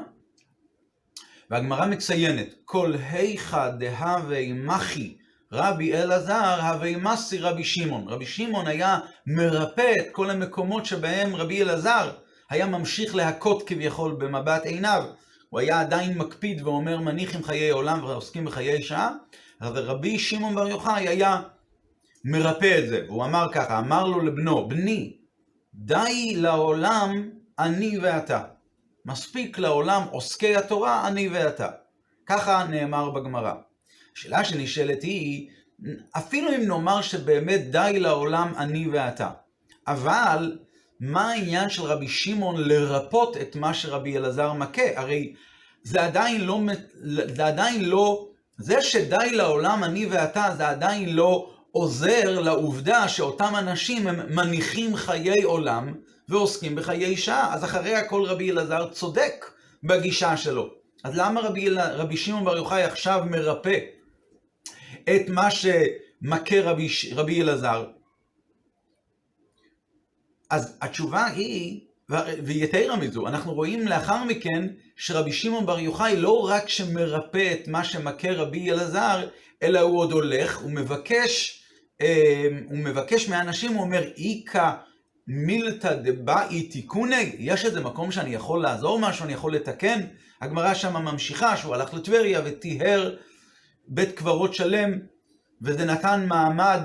והגמרא 1.51 1.87
מציינת, 1.87 2.47
כל 2.65 2.95
היכא 3.11 3.71
דהווה 3.71 4.53
מחי 4.53 5.17
רבי 5.53 5.95
אלעזר, 5.95 6.61
הווה 6.61 6.97
מסי 6.97 7.39
רבי 7.39 7.65
שמעון. 7.65 8.09
רבי 8.09 8.27
שמעון 8.27 8.67
היה 8.67 8.99
מרפא 9.27 9.93
את 10.01 10.07
כל 10.13 10.31
המקומות 10.31 10.85
שבהם 10.87 11.37
רבי 11.37 11.63
אלעזר 11.63 12.11
היה 12.51 12.67
ממשיך 12.67 13.15
להכות 13.15 13.69
כביכול 13.69 14.17
במבט 14.19 14.67
עיניו. 14.67 15.05
הוא 15.57 15.61
היה 15.61 15.81
עדיין 15.81 16.19
מקפיד 16.19 16.63
ואומר 16.63 16.99
מניחים 17.01 17.45
חיי 17.45 17.71
עולם 17.71 18.05
ועוסקים 18.05 18.45
בחיי 18.45 18.83
שעה, 18.83 19.11
אבל 19.61 19.83
רבי 19.83 20.19
שמעון 20.19 20.55
בר 20.55 20.69
יוחאי 20.69 21.09
היה 21.09 21.43
מרפא 22.25 22.79
את 22.79 22.89
זה. 22.89 23.05
הוא 23.09 23.25
אמר 23.25 23.47
ככה, 23.53 23.79
אמר 23.79 24.07
לו 24.07 24.21
לבנו, 24.21 24.69
בני, 24.69 25.17
די 25.75 26.33
לעולם 26.37 27.31
אני 27.59 27.99
ואתה. 27.99 28.43
מספיק 29.05 29.59
לעולם 29.59 30.03
עוסקי 30.11 30.57
התורה 30.57 31.09
אני 31.09 31.29
ואתה. 31.29 31.69
ככה 32.27 32.67
נאמר 32.71 33.11
בגמרא. 33.11 33.55
השאלה 34.17 34.45
שנשאלת 34.45 35.03
היא, 35.03 35.51
אפילו 36.17 36.55
אם 36.55 36.61
נאמר 36.61 37.03
שבאמת 37.03 37.71
די 37.71 37.97
לעולם 38.01 38.53
אני 38.57 38.89
ואתה. 38.89 39.31
אבל 39.87 40.59
מה 41.01 41.31
העניין 41.31 41.71
של 41.71 41.83
רבי 41.83 42.09
שמעון 42.09 42.69
לרפות 42.69 43.37
את 43.37 43.57
מה 43.57 43.75
שרבי 43.75 44.17
אלעזר 44.17 44.53
מכה? 44.53 44.83
הרי 44.97 45.35
זה 45.83 46.05
עדיין 46.05 46.41
לא, 46.41 46.61
זה 47.35 47.47
עדיין 47.47 47.85
לא, 47.85 48.29
זה 48.59 48.83
שדי 48.83 49.31
לעולם 49.33 49.85
אני 49.85 50.07
ואתה, 50.07 50.55
זה 50.57 50.69
עדיין 50.69 51.17
לא 51.17 51.51
עוזר 51.73 52.41
לעובדה 52.41 53.09
שאותם 53.09 53.53
אנשים 53.59 54.07
הם 54.07 54.35
מניחים 54.35 54.97
חיי 54.97 55.43
עולם 55.43 55.95
ועוסקים 56.29 56.75
בחיי 56.75 57.17
שעה. 57.17 57.55
אז 57.55 57.65
אחרי 57.65 57.95
הכל 57.95 58.23
רבי 58.25 58.51
אלעזר 58.51 58.89
צודק 58.91 59.51
בגישה 59.85 60.37
שלו. 60.37 60.69
אז 61.05 61.17
למה 61.17 61.41
רבי, 61.41 61.69
רבי 61.71 62.17
שמעון 62.17 62.45
בר 62.45 62.57
יוחאי 62.57 62.83
עכשיו 62.83 63.25
מרפא 63.31 63.79
את 65.05 65.29
מה 65.29 65.51
שמכה 65.51 66.61
רבי, 66.63 66.89
רבי 67.15 67.43
אלעזר? 67.43 67.85
אז 70.51 70.79
התשובה 70.83 71.27
היא, 71.27 71.81
ויתרה 72.45 72.97
מזו, 72.97 73.27
אנחנו 73.29 73.55
רואים 73.55 73.89
לאחר 73.89 74.25
מכן 74.25 74.67
שרבי 74.97 75.33
שמעון 75.33 75.67
בר 75.67 75.79
יוחאי 75.79 76.17
לא 76.17 76.49
רק 76.49 76.69
שמרפא 76.69 77.53
את 77.53 77.69
מה 77.69 77.85
שמכה 77.85 78.33
רבי 78.33 78.71
אלעזר, 78.71 79.29
אלא 79.63 79.81
הוא 79.81 79.99
עוד 79.99 80.13
הולך, 80.13 80.59
הוא 80.59 80.71
מבקש, 80.71 81.63
אה, 82.01 82.49
הוא 82.69 82.79
מבקש 82.79 83.29
מהאנשים, 83.29 83.73
הוא 83.73 83.83
אומר, 83.83 84.03
איכא 84.19 84.71
מילתא 85.29 85.95
דבאי 85.95 86.63
תיקוני, 86.63 87.37
יש 87.39 87.65
איזה 87.65 87.81
מקום 87.81 88.13
שאני 88.13 88.35
יכול 88.35 88.63
לעזור 88.63 88.99
משהו, 88.99 89.25
אני 89.25 89.33
יכול 89.33 89.55
לתקן? 89.55 90.01
הגמרא 90.41 90.75
שמה 90.75 91.01
ממשיכה 91.01 91.57
שהוא 91.57 91.75
הלך 91.75 91.95
לטבריה 91.95 92.41
וטיהר 92.45 93.17
בית 93.89 94.13
קברות 94.13 94.55
שלם, 94.55 94.99
וזה 95.63 95.85
נתן 95.85 96.27
מעמד 96.29 96.81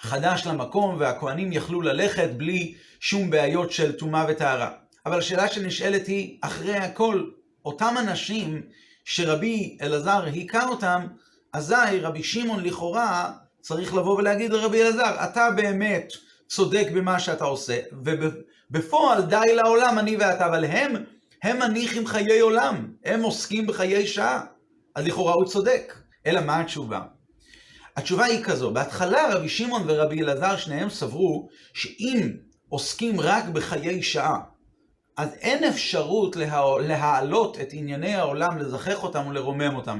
חדש 0.00 0.46
למקום, 0.46 0.96
והכוהנים 0.98 1.52
יכלו 1.52 1.80
ללכת 1.80 2.30
בלי 2.36 2.74
שום 3.00 3.30
בעיות 3.30 3.72
של 3.72 3.92
טומאה 3.92 4.24
וטהרה. 4.28 4.70
אבל 5.06 5.18
השאלה 5.18 5.48
שנשאלת 5.48 6.06
היא, 6.06 6.38
אחרי 6.40 6.76
הכל, 6.76 7.24
אותם 7.64 7.94
אנשים 7.98 8.62
שרבי 9.04 9.78
אלעזר 9.82 10.24
היכה 10.24 10.68
אותם, 10.68 11.06
אזי 11.52 12.00
רבי 12.00 12.22
שמעון 12.22 12.64
לכאורה 12.64 13.32
צריך 13.60 13.94
לבוא 13.94 14.18
ולהגיד 14.18 14.52
לרבי 14.52 14.82
אלעזר, 14.82 15.24
אתה 15.24 15.48
באמת 15.56 16.12
צודק 16.48 16.86
במה 16.94 17.20
שאתה 17.20 17.44
עושה, 17.44 17.78
ובפועל 17.92 19.22
די 19.22 19.54
לעולם 19.54 19.98
אני 19.98 20.16
ואתה, 20.16 20.46
אבל 20.46 20.64
הם, 20.64 20.94
הם 21.42 21.58
מניחים 21.58 22.06
חיי 22.06 22.40
עולם, 22.40 22.92
הם 23.04 23.22
עוסקים 23.22 23.66
בחיי 23.66 24.06
שעה, 24.06 24.40
אז 24.94 25.06
לכאורה 25.06 25.32
הוא 25.32 25.44
צודק. 25.44 25.94
אלא 26.26 26.40
מה 26.40 26.60
התשובה? 26.60 27.00
התשובה 27.98 28.24
היא 28.24 28.44
כזו, 28.44 28.70
בהתחלה 28.70 29.34
רבי 29.34 29.48
שמעון 29.48 29.82
ורבי 29.86 30.22
אלעזר 30.22 30.56
שניהם 30.56 30.90
סברו 30.90 31.48
שאם 31.74 32.30
עוסקים 32.68 33.20
רק 33.20 33.44
בחיי 33.44 34.02
שעה, 34.02 34.40
אז 35.16 35.34
אין 35.34 35.64
אפשרות 35.64 36.36
לה... 36.36 36.62
להעלות 36.80 37.60
את 37.60 37.68
ענייני 37.72 38.14
העולם, 38.14 38.58
לזכח 38.58 39.02
אותם 39.02 39.26
ולרומם 39.26 39.76
אותם. 39.76 39.98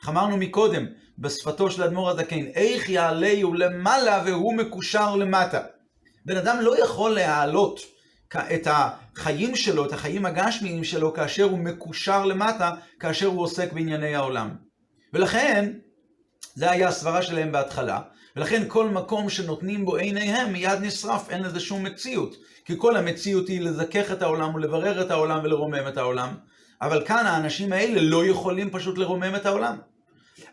איך 0.00 0.08
אמרנו 0.08 0.36
מקודם, 0.36 0.86
בשפתו 1.18 1.70
של 1.70 1.82
אדמו"ר 1.82 2.10
הזקן, 2.10 2.44
איך 2.54 2.88
יעלהו 2.88 3.54
למעלה 3.54 4.22
והוא 4.26 4.54
מקושר 4.54 5.16
למטה. 5.16 5.60
בן 6.24 6.36
אדם 6.36 6.56
לא 6.60 6.82
יכול 6.82 7.10
להעלות 7.10 7.80
את 8.36 8.68
החיים 8.70 9.56
שלו, 9.56 9.86
את 9.86 9.92
החיים 9.92 10.26
הגשמיים 10.26 10.84
שלו, 10.84 11.14
כאשר 11.14 11.44
הוא 11.44 11.58
מקושר 11.58 12.24
למטה, 12.24 12.70
כאשר 13.00 13.26
הוא 13.26 13.42
עוסק 13.42 13.72
בענייני 13.72 14.14
העולם. 14.14 14.56
ולכן, 15.12 15.72
זה 16.56 16.70
היה 16.70 16.88
הסברה 16.88 17.22
שלהם 17.22 17.52
בהתחלה, 17.52 18.00
ולכן 18.36 18.62
כל 18.68 18.88
מקום 18.88 19.30
שנותנים 19.30 19.84
בו 19.84 19.96
עיניהם 19.96 20.52
מיד 20.52 20.80
נשרף, 20.80 21.30
אין 21.30 21.42
לזה 21.42 21.60
שום 21.60 21.82
מציאות. 21.82 22.36
כי 22.64 22.74
כל 22.78 22.96
המציאות 22.96 23.48
היא 23.48 23.60
לזכך 23.60 24.12
את 24.12 24.22
העולם 24.22 24.54
ולברר 24.54 25.02
את 25.02 25.10
העולם 25.10 25.40
ולרומם 25.44 25.88
את 25.88 25.96
העולם. 25.96 26.34
אבל 26.82 27.04
כאן 27.06 27.26
האנשים 27.26 27.72
האלה 27.72 28.00
לא 28.00 28.26
יכולים 28.26 28.70
פשוט 28.70 28.98
לרומם 28.98 29.36
את 29.36 29.46
העולם. 29.46 29.76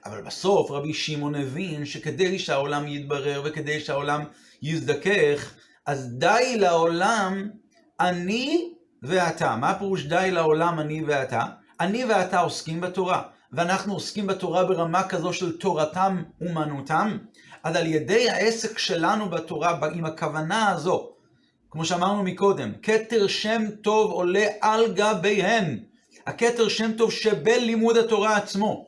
אבל 0.05 0.21
בסוף 0.21 0.71
רבי 0.71 0.93
שמעון 0.93 1.35
הבין 1.35 1.85
שכדי 1.85 2.39
שהעולם 2.39 2.87
יתברר 2.87 3.41
וכדי 3.45 3.79
שהעולם 3.79 4.23
יזדכך, 4.61 5.53
אז 5.85 6.09
די 6.17 6.55
לעולם 6.59 7.49
אני 7.99 8.73
ואתה. 9.03 9.55
מה 9.55 9.79
פירוש 9.79 10.03
די 10.03 10.29
לעולם 10.31 10.79
אני 10.79 11.03
ואתה? 11.07 11.43
אני 11.79 12.05
ואתה 12.05 12.39
עוסקים 12.39 12.81
בתורה. 12.81 13.21
ואנחנו 13.53 13.93
עוסקים 13.93 14.27
בתורה 14.27 14.65
ברמה 14.65 15.03
כזו 15.03 15.33
של 15.33 15.57
תורתם 15.57 16.23
אומנותם, 16.41 17.17
אז 17.63 17.75
על 17.75 17.85
ידי 17.87 18.29
העסק 18.29 18.77
שלנו 18.77 19.29
בתורה, 19.29 19.79
עם 19.93 20.05
הכוונה 20.05 20.69
הזו, 20.69 21.09
כמו 21.71 21.85
שאמרנו 21.85 22.23
מקודם, 22.23 22.71
כתר 22.81 23.27
שם 23.27 23.61
טוב 23.81 24.11
עולה 24.11 24.45
על 24.61 24.93
גביהן. 24.93 25.79
הכתר 26.27 26.67
שם 26.67 26.91
טוב 26.97 27.11
שבלימוד 27.11 27.97
התורה 27.97 28.37
עצמו. 28.37 28.87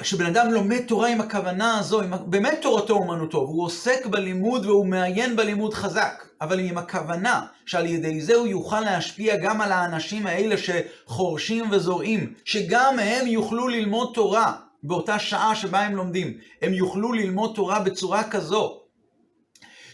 כשבן 0.00 0.26
אדם 0.26 0.50
לומד 0.50 0.80
תורה 0.86 1.08
עם 1.08 1.20
הכוונה 1.20 1.78
הזו, 1.78 2.00
עם, 2.02 2.12
באמת 2.26 2.58
תורתו 2.62 2.94
אומנותו, 2.94 3.38
והוא 3.38 3.64
עוסק 3.64 4.06
בלימוד 4.06 4.66
והוא 4.66 4.86
מעיין 4.86 5.36
בלימוד 5.36 5.74
חזק, 5.74 6.27
אבל 6.40 6.60
עם 6.60 6.78
הכוונה 6.78 7.46
שעל 7.66 7.86
ידי 7.86 8.20
זה 8.20 8.34
הוא 8.34 8.46
יוכל 8.46 8.80
להשפיע 8.80 9.36
גם 9.36 9.60
על 9.60 9.72
האנשים 9.72 10.26
האלה 10.26 10.54
שחורשים 10.56 11.64
וזורעים, 11.70 12.34
שגם 12.44 12.98
הם 12.98 13.26
יוכלו 13.26 13.68
ללמוד 13.68 14.10
תורה 14.14 14.52
באותה 14.82 15.18
שעה 15.18 15.54
שבה 15.54 15.80
הם 15.80 15.96
לומדים. 15.96 16.38
הם 16.62 16.74
יוכלו 16.74 17.12
ללמוד 17.12 17.52
תורה 17.54 17.80
בצורה 17.80 18.30
כזו, 18.30 18.80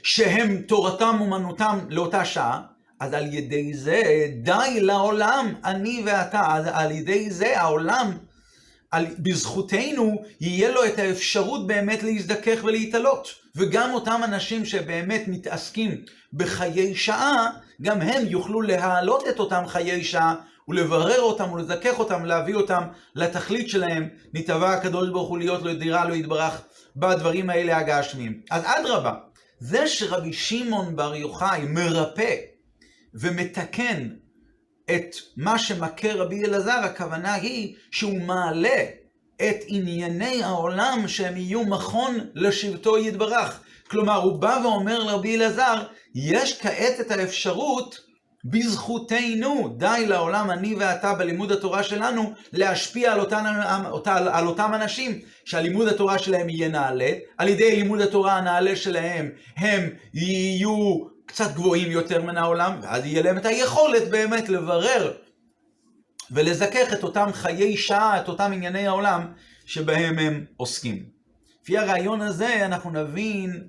שהם 0.02 0.56
תורתם 0.56 1.16
אומנותם 1.20 1.78
לאותה 1.88 2.24
שעה, 2.24 2.62
אז 3.00 3.12
על 3.12 3.34
ידי 3.34 3.74
זה 3.74 4.02
די 4.42 4.80
לעולם, 4.80 5.54
אני 5.64 6.02
ואתה, 6.06 6.40
על 6.72 6.90
ידי 6.90 7.30
זה 7.30 7.60
העולם 7.60 8.10
על, 8.94 9.06
בזכותנו 9.18 10.22
יהיה 10.40 10.70
לו 10.70 10.84
את 10.84 10.98
האפשרות 10.98 11.66
באמת 11.66 12.02
להזדכך 12.02 12.60
ולהתעלות. 12.64 13.34
וגם 13.56 13.94
אותם 13.94 14.20
אנשים 14.24 14.64
שבאמת 14.64 15.22
מתעסקים 15.26 16.02
בחיי 16.32 16.94
שעה, 16.94 17.50
גם 17.82 18.00
הם 18.00 18.22
יוכלו 18.26 18.62
להעלות 18.62 19.28
את 19.28 19.38
אותם 19.38 19.62
חיי 19.66 20.04
שעה 20.04 20.34
ולברר 20.68 21.20
אותם 21.20 21.52
ולזכך 21.52 21.98
אותם, 21.98 22.24
להביא 22.24 22.54
אותם 22.54 22.82
לתכלית 23.14 23.68
שלהם. 23.68 24.08
נתבע 24.34 24.72
הקדוש 24.72 25.08
ברוך 25.08 25.28
הוא 25.28 25.38
להיות 25.38 25.62
לו 25.62 25.74
דירה 25.74 26.08
לא 26.08 26.14
יתברך 26.14 26.62
בדברים 26.96 27.50
האלה 27.50 27.76
הגשמיים. 27.76 28.40
אז 28.50 28.62
אדרבה, 28.64 29.14
זה 29.58 29.86
שרבי 29.86 30.32
שמעון 30.32 30.96
בר 30.96 31.14
יוחאי 31.14 31.62
מרפא 31.68 32.34
ומתקן 33.14 34.08
את 34.90 35.16
מה 35.36 35.58
שמכה 35.58 36.12
רבי 36.12 36.44
אלעזר, 36.44 36.80
הכוונה 36.84 37.34
היא 37.34 37.74
שהוא 37.90 38.20
מעלה 38.20 38.84
את 39.36 39.56
ענייני 39.66 40.42
העולם 40.42 41.04
שהם 41.08 41.36
יהיו 41.36 41.64
מכון 41.64 42.18
לשבטו 42.34 42.98
יתברך. 42.98 43.60
כלומר, 43.88 44.16
הוא 44.16 44.38
בא 44.38 44.60
ואומר 44.64 44.98
לרבי 44.98 45.36
אלעזר, 45.36 45.82
יש 46.14 46.60
כעת 46.60 47.00
את 47.00 47.10
האפשרות 47.10 48.00
בזכותנו, 48.44 49.74
די 49.76 50.04
לעולם 50.06 50.50
אני 50.50 50.74
ואתה 50.74 51.14
בלימוד 51.14 51.52
התורה 51.52 51.82
שלנו, 51.82 52.32
להשפיע 52.52 53.12
על, 53.12 53.20
אותן, 53.20 53.44
על, 54.06 54.28
על 54.28 54.46
אותם 54.46 54.70
אנשים, 54.74 55.20
שהלימוד 55.44 55.88
התורה 55.88 56.18
שלהם 56.18 56.48
יהיה 56.48 56.68
נעלה, 56.68 57.12
על 57.38 57.48
ידי 57.48 57.76
לימוד 57.76 58.00
התורה 58.00 58.36
הנעלה 58.36 58.76
שלהם 58.76 59.30
הם 59.56 59.90
יהיו 60.14 61.13
קצת 61.26 61.54
גבוהים 61.54 61.90
יותר 61.90 62.22
מן 62.22 62.36
העולם, 62.36 62.80
ואז 62.82 63.04
יהיה 63.04 63.22
להם 63.22 63.38
את 63.38 63.46
היכולת 63.46 64.10
באמת 64.10 64.48
לברר 64.48 65.12
ולזכך 66.30 66.92
את 66.92 67.02
אותם 67.02 67.28
חיי 67.32 67.76
שעה, 67.76 68.20
את 68.20 68.28
אותם 68.28 68.50
ענייני 68.54 68.86
העולם 68.86 69.32
שבהם 69.66 70.18
הם 70.18 70.44
עוסקים. 70.56 71.04
לפי 71.62 71.78
הרעיון 71.78 72.20
הזה 72.20 72.64
אנחנו 72.64 72.90
נבין, 72.90 73.66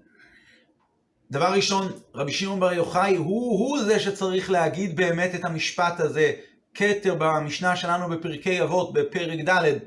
דבר 1.32 1.54
ראשון, 1.54 1.92
רבי 2.16 2.32
שמעון 2.32 2.60
בר 2.60 2.74
יוחאי 2.74 3.16
הוא, 3.16 3.60
הוא 3.60 3.84
זה 3.84 4.00
שצריך 4.00 4.52
להגיד 4.52 4.96
באמת 4.96 5.36
את 5.36 5.46
המשפט 5.46 6.00
הזה, 6.00 6.32
כתר 6.74 7.16
במשנה 7.20 7.76
שלנו 7.76 8.10
בפרקי 8.10 8.62
אבות, 8.62 8.94
בפרק 8.94 9.40
ד', 9.50 9.78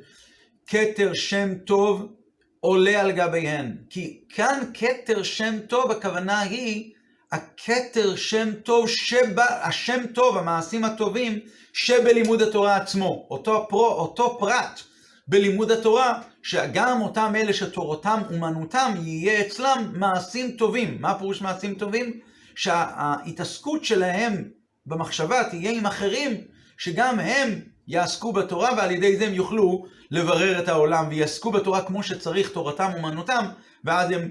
כתר 0.66 1.14
שם 1.14 1.54
טוב 1.54 2.12
עולה 2.60 3.00
על 3.00 3.12
גביהן. 3.12 3.76
כי 3.90 4.20
כאן 4.28 4.62
כתר 4.74 5.22
שם 5.22 5.58
טוב, 5.68 5.90
הכוונה 5.90 6.40
היא 6.40 6.92
הכתר 7.32 8.16
שם 8.16 8.52
טוב, 8.64 8.88
שבה, 8.88 9.46
השם 9.62 10.06
טוב, 10.14 10.38
המעשים 10.38 10.84
הטובים, 10.84 11.38
שבלימוד 11.72 12.42
התורה 12.42 12.76
עצמו. 12.76 13.26
אותו, 13.30 13.66
פרו, 13.68 13.86
אותו 13.86 14.36
פרט 14.38 14.80
בלימוד 15.28 15.70
התורה, 15.70 16.20
שגם 16.42 17.00
אותם 17.00 17.32
אלה 17.36 17.52
שתורתם 17.52 18.22
אומנותם, 18.30 18.94
יהיה 19.02 19.40
אצלם 19.40 19.92
מעשים 19.92 20.50
טובים. 20.50 20.96
מה 21.00 21.18
פירוש 21.18 21.42
מעשים 21.42 21.74
טובים? 21.74 22.20
שההתעסקות 22.54 23.84
שלהם 23.84 24.44
במחשבה 24.86 25.44
תהיה 25.44 25.70
עם 25.70 25.86
אחרים, 25.86 26.40
שגם 26.78 27.20
הם 27.20 27.60
יעסקו 27.88 28.32
בתורה 28.32 28.70
ועל 28.76 28.90
ידי 28.90 29.16
זה 29.16 29.26
הם 29.26 29.34
יוכלו 29.34 29.86
לברר 30.10 30.58
את 30.58 30.68
העולם 30.68 31.08
ויעסקו 31.08 31.50
בתורה 31.50 31.84
כמו 31.84 32.02
שצריך, 32.02 32.50
תורתם 32.50 32.90
אומנותם, 32.94 33.44
ואז 33.84 34.10
הם 34.10 34.28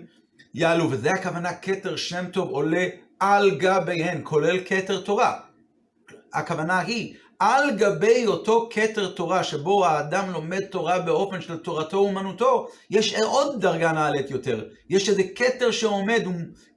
יעלו. 0.57 0.91
וזה 0.91 1.11
הכוונה, 1.11 1.53
כתר 1.53 1.95
שם 1.95 2.25
טוב 2.33 2.49
עולה 2.49 2.85
על 3.19 3.51
גביהן, 3.57 4.19
כולל 4.23 4.59
כתר 4.65 5.01
תורה. 5.01 5.39
הכוונה 6.33 6.79
היא, 6.79 7.13
על 7.39 7.75
גבי 7.75 8.27
אותו 8.27 8.69
כתר 8.71 9.07
תורה 9.07 9.43
שבו 9.43 9.85
האדם 9.85 10.31
לומד 10.31 10.65
תורה 10.65 10.99
באופן 10.99 11.41
של 11.41 11.57
תורתו 11.57 11.97
אומנותו, 11.97 12.67
יש 12.89 13.15
עוד 13.15 13.61
דרגה 13.61 13.91
נעלית 13.91 14.31
יותר. 14.31 14.65
יש 14.89 15.09
איזה 15.09 15.23
כתר 15.35 15.71
שעומד, 15.71 16.23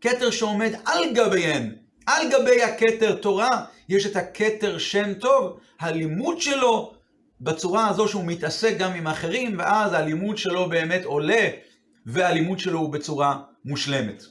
כתר 0.00 0.30
שעומד 0.30 0.72
על 0.86 1.12
גביהן. 1.14 1.74
על 2.06 2.28
גבי 2.30 2.62
הכתר 2.62 3.14
תורה 3.14 3.64
יש 3.88 4.06
את 4.06 4.16
הכתר 4.16 4.78
שם 4.78 5.14
טוב, 5.14 5.58
הלימוד 5.80 6.40
שלו 6.40 6.94
בצורה 7.40 7.88
הזו 7.88 8.08
שהוא 8.08 8.24
מתעסק 8.24 8.76
גם 8.78 8.94
עם 8.94 9.06
אחרים, 9.06 9.58
ואז 9.58 9.92
הלימוד 9.92 10.38
שלו 10.38 10.68
באמת 10.68 11.04
עולה, 11.04 11.48
והלימוד 12.06 12.58
שלו 12.58 12.78
הוא 12.78 12.92
בצורה 12.92 13.42
מושלמת. 13.64 14.22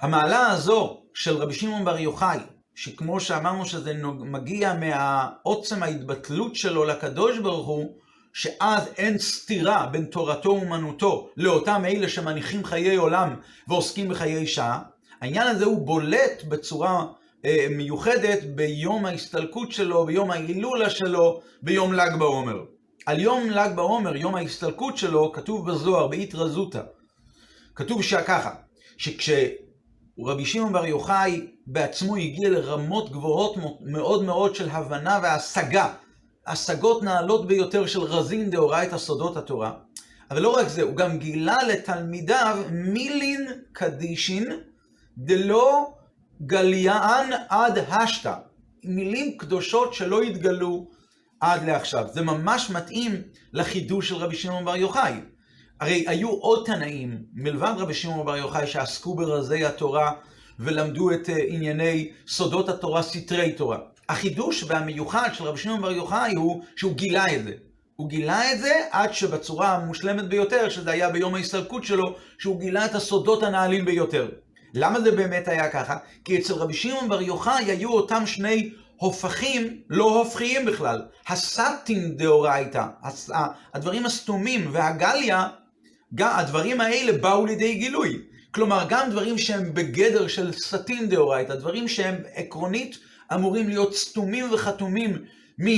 המעלה 0.00 0.46
הזו 0.46 1.02
של 1.14 1.36
רבי 1.36 1.54
שמעון 1.54 1.84
בר 1.84 1.98
יוחאי, 1.98 2.38
שכמו 2.74 3.20
שאמרנו 3.20 3.66
שזה 3.66 3.94
מגיע 4.18 4.74
מהעוצם 4.74 5.82
ההתבטלות 5.82 6.56
שלו 6.56 6.84
לקדוש 6.84 7.38
ברוך 7.38 7.66
הוא, 7.66 7.96
שאז 8.32 8.88
אין 8.96 9.18
סתירה 9.18 9.86
בין 9.86 10.04
תורתו 10.04 10.50
אומנותו 10.50 11.28
לאותם 11.36 11.82
אלה 11.84 12.08
שמניחים 12.08 12.64
חיי 12.64 12.96
עולם 12.96 13.36
ועוסקים 13.68 14.08
בחיי 14.08 14.46
שעה, 14.46 14.82
העניין 15.20 15.46
הזה 15.46 15.64
הוא 15.64 15.86
בולט 15.86 16.44
בצורה 16.48 17.06
אה, 17.44 17.66
מיוחדת 17.70 18.42
ביום 18.44 19.06
ההסתלקות 19.06 19.72
שלו, 19.72 20.06
ביום 20.06 20.30
ההילולה 20.30 20.90
שלו, 20.90 21.40
ביום 21.62 21.92
ל"ג 21.92 22.18
בעומר. 22.18 22.73
על 23.06 23.20
יום 23.20 23.50
ל"ג 23.50 23.70
בעומר, 23.74 24.16
יום 24.16 24.34
ההסתלקות 24.34 24.96
שלו, 24.98 25.32
כתוב 25.32 25.70
בזוהר, 25.70 26.06
באיתרא 26.06 26.48
זוטא. 26.48 26.80
כתוב 27.74 28.02
שככה, 28.02 28.54
שכשרבי 28.96 30.44
שמעון 30.44 30.72
בר 30.72 30.86
יוחאי 30.86 31.46
בעצמו 31.66 32.16
הגיע 32.16 32.50
לרמות 32.50 33.10
גבוהות 33.12 33.54
מאוד 33.80 34.24
מאוד 34.24 34.54
של 34.54 34.68
הבנה 34.70 35.20
והשגה, 35.22 35.92
השגות 36.46 37.02
נעלות 37.02 37.46
ביותר 37.46 37.86
של 37.86 38.00
רזין 38.00 38.50
דאורייתא 38.50 38.98
סודות 38.98 39.36
התורה, 39.36 39.72
אבל 40.30 40.42
לא 40.42 40.48
רק 40.48 40.68
זה, 40.68 40.82
הוא 40.82 40.96
גם 40.96 41.18
גילה 41.18 41.62
לתלמידיו 41.62 42.58
מילין 42.70 43.48
קדישין 43.72 44.44
דלא 45.18 45.90
גליען 46.42 47.30
עד 47.48 47.78
השתא. 47.78 48.34
מילים 48.84 49.38
קדושות 49.38 49.94
שלא 49.94 50.22
התגלו 50.22 50.86
עד 51.44 51.64
לעכשיו. 51.66 52.06
זה 52.12 52.22
ממש 52.22 52.70
מתאים 52.70 53.22
לחידוש 53.52 54.08
של 54.08 54.14
רבי 54.14 54.36
שמעון 54.36 54.64
בר 54.64 54.76
יוחאי. 54.76 55.12
הרי 55.80 56.04
היו 56.06 56.28
עוד 56.28 56.66
תנאים, 56.66 57.22
מלבד 57.34 57.74
רבי 57.78 57.94
שמעון 57.94 58.26
בר 58.26 58.36
יוחאי, 58.36 58.66
שעסקו 58.66 59.14
ברזי 59.14 59.64
התורה 59.64 60.12
ולמדו 60.58 61.10
את 61.10 61.28
אה, 61.28 61.36
ענייני 61.48 62.08
סודות 62.26 62.68
התורה, 62.68 63.02
סתרי 63.02 63.52
תורה. 63.52 63.78
החידוש 64.08 64.64
והמיוחד 64.66 65.28
של 65.32 65.44
רבי 65.44 65.58
שמעון 65.58 65.82
בר 65.82 65.92
יוחאי 65.92 66.34
הוא 66.34 66.62
שהוא 66.76 66.92
גילה 66.92 67.34
את 67.34 67.44
זה. 67.44 67.52
הוא 67.96 68.08
גילה 68.08 68.52
את 68.52 68.58
זה 68.58 68.80
עד 68.90 69.14
שבצורה 69.14 69.74
המושלמת 69.74 70.28
ביותר, 70.28 70.68
שזה 70.68 70.90
היה 70.90 71.10
ביום 71.10 71.34
ההסתלקות 71.34 71.84
שלו, 71.84 72.16
שהוא 72.38 72.60
גילה 72.60 72.84
את 72.84 72.94
הסודות 72.94 73.42
הנעלים 73.42 73.84
ביותר. 73.84 74.28
למה 74.74 75.00
זה 75.00 75.10
באמת 75.10 75.48
היה 75.48 75.70
ככה? 75.70 75.96
כי 76.24 76.38
אצל 76.38 76.54
רבי 76.54 76.74
שמעון 76.74 77.08
בר 77.08 77.22
יוחאי 77.22 77.64
היו 77.64 77.90
אותם 77.90 78.26
שני 78.26 78.70
הופכים 78.96 79.80
לא 79.90 80.18
הופכיים 80.18 80.64
בכלל. 80.66 81.02
הסטים 81.28 82.14
דאורייתא, 82.16 82.84
הדברים 83.74 84.06
הסתומים 84.06 84.68
והגליה, 84.72 85.48
הדברים 86.18 86.80
האלה 86.80 87.18
באו 87.18 87.46
לידי 87.46 87.74
גילוי. 87.74 88.18
כלומר, 88.50 88.86
גם 88.88 89.10
דברים 89.10 89.38
שהם 89.38 89.74
בגדר 89.74 90.28
של 90.28 90.52
סטים 90.52 91.08
דאורייתא, 91.08 91.54
דברים 91.54 91.88
שהם 91.88 92.14
עקרונית 92.34 92.98
אמורים 93.34 93.68
להיות 93.68 93.94
סתומים 93.94 94.52
וחתומים 94.52 95.24
מ... 95.60 95.68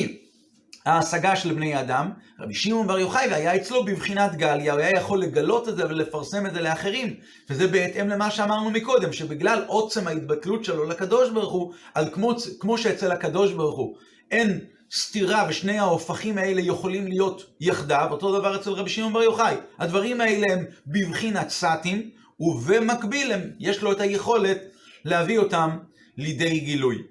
ההשגה 0.87 1.37
של 1.37 1.53
בני 1.55 1.81
אדם, 1.81 2.11
רבי 2.41 2.55
שמעון 2.55 2.87
בר 2.87 2.99
יוחאי, 2.99 3.29
והיה 3.31 3.57
אצלו 3.57 3.85
בבחינת 3.85 4.35
גליה, 4.35 4.73
הוא 4.73 4.81
היה 4.81 4.91
יכול 4.91 5.21
לגלות 5.21 5.69
את 5.69 5.77
זה 5.77 5.87
ולפרסם 5.87 6.47
את 6.47 6.55
זה 6.55 6.61
לאחרים. 6.61 7.15
וזה 7.51 7.67
בהתאם 7.67 8.09
למה 8.09 8.31
שאמרנו 8.31 8.71
מקודם, 8.71 9.13
שבגלל 9.13 9.65
עוצם 9.67 10.07
ההתבטלות 10.07 10.65
שלו 10.65 10.85
לקדוש 10.85 11.31
ברוך 11.31 11.53
הוא, 11.53 11.73
על 11.95 12.09
כמו, 12.13 12.35
כמו 12.61 12.79
שאצל 12.79 13.13
הקדוש 13.13 13.53
ברוך 13.53 13.77
הוא 13.77 13.97
אין 14.31 14.61
סתירה 14.93 15.47
ושני 15.49 15.79
ההופכים 15.79 16.39
האלה 16.39 16.61
יכולים 16.61 17.07
להיות 17.07 17.47
יחדיו, 17.61 18.09
אותו 18.11 18.39
דבר 18.39 18.57
אצל 18.57 18.71
רבי 18.71 18.91
שמעון 18.91 19.13
בר 19.13 19.23
יוחאי. 19.23 19.57
הדברים 19.79 20.21
האלה 20.21 20.47
הם 20.53 20.65
בבחינת 20.87 21.49
סטים, 21.51 22.11
ובמקביל 22.41 23.33
הם, 23.33 23.51
יש 23.59 23.83
לו 23.83 23.93
את 23.93 24.01
היכולת 24.01 24.59
להביא 25.05 25.39
אותם 25.39 25.79
לידי 26.17 26.61
גילוי. 26.61 27.03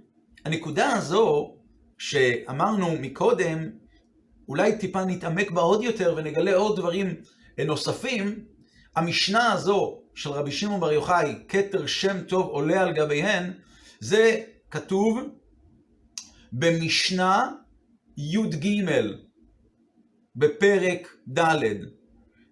הנקודה 0.46 0.94
הזו 0.94 1.55
שאמרנו 1.98 2.92
מקודם, 3.02 3.70
אולי 4.48 4.78
טיפה 4.78 5.06
נתעמק 5.06 5.52
בה 5.52 5.62
עוד 5.62 5.84
יותר 5.84 6.14
ונגלה 6.18 6.56
עוד 6.56 6.80
דברים 6.80 7.16
נוספים, 7.66 8.46
המשנה 8.96 9.54
הזו 9.54 10.02
של 10.16 10.30
רבי 10.30 10.52
שמעון 10.52 10.80
בר 10.80 10.92
יוחאי, 10.92 11.36
כתר 11.48 11.86
שם 11.86 12.24
טוב 12.28 12.48
עולה 12.48 12.82
על 12.82 12.94
גביהן, 12.94 13.52
זה 14.00 14.42
כתוב 14.72 15.20
במשנה 16.52 17.52
י"ג, 18.18 18.82
בפרק 20.36 21.16
ד'. 21.34 21.64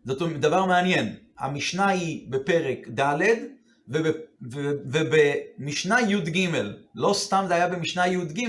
זאת 0.06 0.21
אומרת, 0.21 0.39
דבר 0.39 0.65
מעניין, 0.65 1.15
המשנה 1.39 1.88
היא 1.88 2.32
בפרק 2.32 2.88
ד', 2.99 3.21
ובמשנה 4.86 6.02
י"ג, 6.02 6.48
לא 6.96 7.13
סתם 7.13 7.46
זה 7.48 7.56
היה 7.56 7.67
במשנה 7.67 8.08
י"ג, 8.08 8.48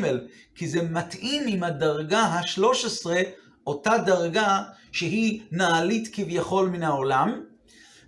כי 0.55 0.68
זה 0.68 0.83
מתאים 0.83 1.42
עם 1.47 1.62
הדרגה 1.62 2.20
ה-13, 2.20 3.07
אותה 3.66 3.99
דרגה 3.99 4.62
שהיא 4.92 5.40
נעלית 5.53 6.09
כביכול 6.12 6.68
מן 6.68 6.83
העולם, 6.83 7.40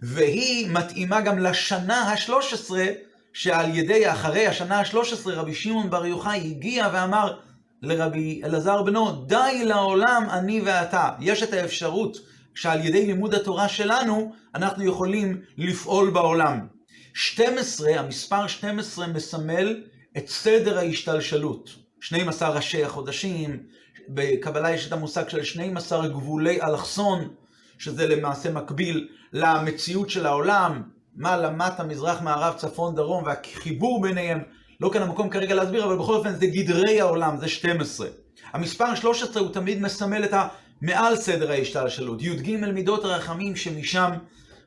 והיא 0.02 0.70
מתאימה 0.70 1.20
גם 1.20 1.38
לשנה 1.38 1.98
ה-13, 1.98 2.70
שעל 3.32 3.74
ידי, 3.78 4.10
אחרי 4.10 4.46
השנה 4.46 4.80
ה-13, 4.80 5.26
רבי 5.26 5.54
שמעון 5.54 5.90
בר 5.90 6.06
יוחאי 6.06 6.38
הגיע 6.38 6.88
ואמר 6.92 7.38
לרבי 7.82 8.40
אלעזר 8.44 8.82
בנו, 8.82 9.10
די 9.12 9.62
לעולם 9.64 10.26
אני 10.30 10.60
ואתה. 10.60 11.10
יש 11.20 11.42
את 11.42 11.52
האפשרות 11.52 12.16
שעל 12.54 12.86
ידי 12.86 13.06
לימוד 13.06 13.34
התורה 13.34 13.68
שלנו, 13.68 14.32
אנחנו 14.54 14.84
יכולים 14.84 15.40
לפעול 15.58 16.10
בעולם. 16.10 16.75
12, 17.18 18.00
המספר 18.00 18.46
12 18.46 19.06
מסמל 19.06 19.82
את 20.16 20.28
סדר 20.28 20.78
ההשתלשלות. 20.78 21.70
12 22.00 22.48
ראשי 22.48 22.84
החודשים, 22.84 23.62
בקבלה 24.08 24.70
יש 24.70 24.86
את 24.86 24.92
המושג 24.92 25.28
של 25.28 25.42
12 25.42 26.08
גבולי 26.08 26.62
אלכסון, 26.62 27.28
שזה 27.78 28.06
למעשה 28.06 28.52
מקביל 28.52 29.08
למציאות 29.32 30.10
של 30.10 30.26
העולם, 30.26 30.82
מה 31.14 31.36
למטה, 31.36 31.84
מזרח, 31.84 32.20
מערב, 32.22 32.54
צפון, 32.56 32.94
דרום, 32.94 33.24
והחיבור 33.24 34.02
ביניהם. 34.02 34.42
לא 34.80 34.90
כאן 34.92 35.02
המקום 35.02 35.30
כרגע 35.30 35.54
להסביר, 35.54 35.84
אבל 35.84 35.96
בכל 35.96 36.14
אופן 36.14 36.34
זה 36.34 36.46
גדרי 36.46 37.00
העולם, 37.00 37.36
זה 37.36 37.48
12. 37.48 38.08
המספר 38.52 38.94
13 38.94 39.42
הוא 39.42 39.52
תמיד 39.52 39.82
מסמל 39.82 40.24
את 40.24 40.34
המעל 40.82 41.16
סדר 41.16 41.50
ההשתלשלות. 41.50 42.22
י"ג 42.22 42.56
מידות 42.56 43.04
הרחמים 43.04 43.56
שמשם 43.56 44.10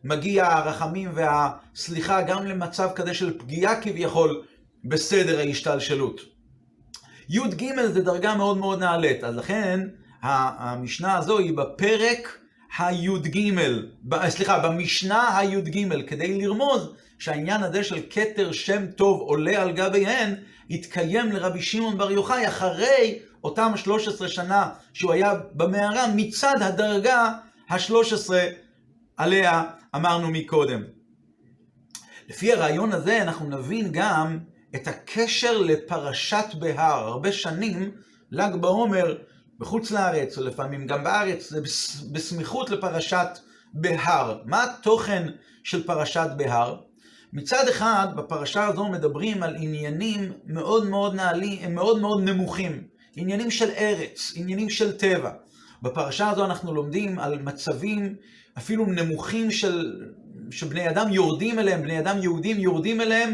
מגיע 0.03 0.45
הרחמים 0.45 1.11
והסליחה 1.13 2.21
גם 2.21 2.45
למצב 2.45 2.89
כזה 2.95 3.13
של 3.13 3.39
פגיעה 3.39 3.81
כביכול 3.81 4.43
בסדר 4.85 5.39
ההשתלשלות. 5.39 6.21
י"ג 7.29 7.65
זה 7.93 8.01
דרגה 8.01 8.35
מאוד 8.35 8.57
מאוד 8.57 8.79
נעלית, 8.79 9.23
אז 9.23 9.35
לכן 9.35 9.87
המשנה 10.21 11.17
הזו 11.17 11.37
היא 11.37 11.57
בפרק 11.57 12.37
הי"ג, 12.77 13.51
סליחה, 14.29 14.59
במשנה 14.59 15.37
הי"ג, 15.37 16.07
כדי 16.07 16.41
לרמוז 16.41 16.89
שהעניין 17.19 17.63
הזה 17.63 17.83
של 17.83 17.99
כתר 18.09 18.51
שם 18.51 18.85
טוב 18.85 19.19
עולה 19.21 19.61
על 19.61 19.71
גביהן, 19.71 20.35
התקיים 20.69 21.31
לרבי 21.31 21.61
שמעון 21.61 21.97
בר 21.97 22.11
יוחאי 22.11 22.47
אחרי 22.47 23.19
אותם 23.43 23.71
13 23.75 24.27
שנה 24.27 24.69
שהוא 24.93 25.11
היה 25.11 25.33
במערה 25.53 26.05
מצד 26.15 26.55
הדרגה 26.61 27.33
ה-13 27.69 28.33
עליה 29.17 29.63
אמרנו 29.95 30.29
מקודם. 30.29 30.83
לפי 32.29 32.53
הרעיון 32.53 32.91
הזה 32.91 33.21
אנחנו 33.21 33.49
נבין 33.49 33.91
גם 33.91 34.39
את 34.75 34.87
הקשר 34.87 35.57
לפרשת 35.57 36.45
בהר. 36.59 37.07
הרבה 37.07 37.31
שנים 37.31 37.91
ל"ג 38.31 38.55
בעומר 38.55 39.17
בחוץ 39.59 39.91
לארץ, 39.91 40.37
או 40.37 40.43
לפעמים 40.43 40.87
גם 40.87 41.03
בארץ, 41.03 41.49
זה 41.49 41.61
בסמיכות 42.11 42.69
לפרשת 42.69 43.27
בהר. 43.73 44.41
מה 44.45 44.63
התוכן 44.63 45.27
של 45.63 45.87
פרשת 45.87 46.27
בהר? 46.37 46.77
מצד 47.33 47.67
אחד, 47.69 48.07
בפרשה 48.15 48.65
הזו 48.67 48.85
מדברים 48.87 49.43
על 49.43 49.55
עניינים 49.55 50.31
מאוד 50.45 50.85
מאוד 50.85 51.15
נעלים, 51.15 51.75
מאוד 51.75 52.01
מאוד 52.01 52.23
נמוכים. 52.23 52.83
עניינים 53.15 53.51
של 53.51 53.69
ארץ, 53.71 54.33
עניינים 54.35 54.69
של 54.69 54.97
טבע. 54.97 55.31
בפרשה 55.81 56.29
הזו 56.29 56.45
אנחנו 56.45 56.73
לומדים 56.73 57.19
על 57.19 57.39
מצבים 57.41 58.15
אפילו 58.57 58.85
נמוכים 58.85 59.51
של, 59.51 60.03
שבני 60.51 60.89
אדם 60.89 61.11
יורדים 61.11 61.59
אליהם, 61.59 61.81
בני 61.81 61.99
אדם 61.99 62.17
יהודים 62.21 62.59
יורדים 62.59 63.01
אליהם, 63.01 63.33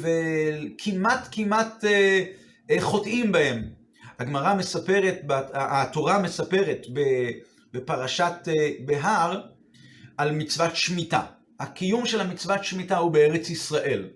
וכמעט 0.00 1.28
כמעט 1.30 1.84
אה, 1.84 2.24
אה, 2.70 2.80
חוטאים 2.80 3.32
בהם. 3.32 3.62
הגמרא 4.18 4.54
מספרת, 4.54 5.20
התורה 5.52 6.18
מספרת 6.18 6.86
בפרשת 7.72 8.34
אה, 8.48 8.70
בהר 8.84 9.40
על 10.16 10.32
מצוות 10.32 10.76
שמיטה. 10.76 11.22
הקיום 11.60 12.06
של 12.06 12.20
המצוות 12.20 12.64
שמיטה 12.64 12.96
הוא 12.96 13.10
בארץ 13.12 13.50
ישראל. 13.50 14.08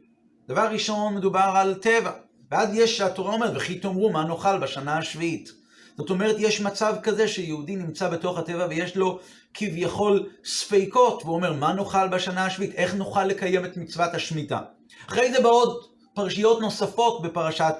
דבר 0.48 0.68
ראשון, 0.72 1.14
מדובר 1.14 1.52
על 1.54 1.74
טבע. 1.74 2.12
ואז 2.50 2.74
יש, 2.74 3.00
התורה 3.00 3.34
אומרת, 3.34 3.52
וכי 3.56 3.78
תאמרו 3.78 4.12
מה 4.12 4.24
נאכל 4.24 4.58
בשנה 4.58 4.98
השביעית. 4.98 5.52
זאת 5.98 6.10
אומרת, 6.10 6.36
יש 6.38 6.60
מצב 6.60 6.94
כזה 7.02 7.28
שיהודי 7.28 7.76
נמצא 7.76 8.08
בתוך 8.08 8.38
הטבע 8.38 8.66
ויש 8.70 8.96
לו 8.96 9.18
כביכול 9.54 10.28
ספיקות, 10.44 11.22
והוא 11.24 11.34
אומר, 11.34 11.52
מה 11.52 11.72
נאכל 11.72 12.08
בשנה 12.08 12.46
השביעית? 12.46 12.74
איך 12.74 12.94
נוכל 12.94 13.24
לקיים 13.24 13.64
את 13.64 13.76
מצוות 13.76 14.14
השמיטה? 14.14 14.60
אחרי 15.08 15.32
זה 15.32 15.40
בעוד 15.40 15.84
פרשיות 16.14 16.60
נוספות 16.60 17.22
בפרשת 17.22 17.74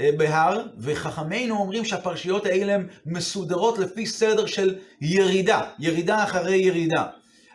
אה, 0.00 0.10
בהר, 0.16 0.66
וחכמינו 0.78 1.56
אומרים 1.56 1.84
שהפרשיות 1.84 2.46
האלה 2.46 2.74
הן 2.74 2.86
מסודרות 3.06 3.78
לפי 3.78 4.06
סדר 4.06 4.46
של 4.46 4.78
ירידה, 5.00 5.62
ירידה 5.78 6.24
אחרי 6.24 6.56
ירידה. 6.56 7.04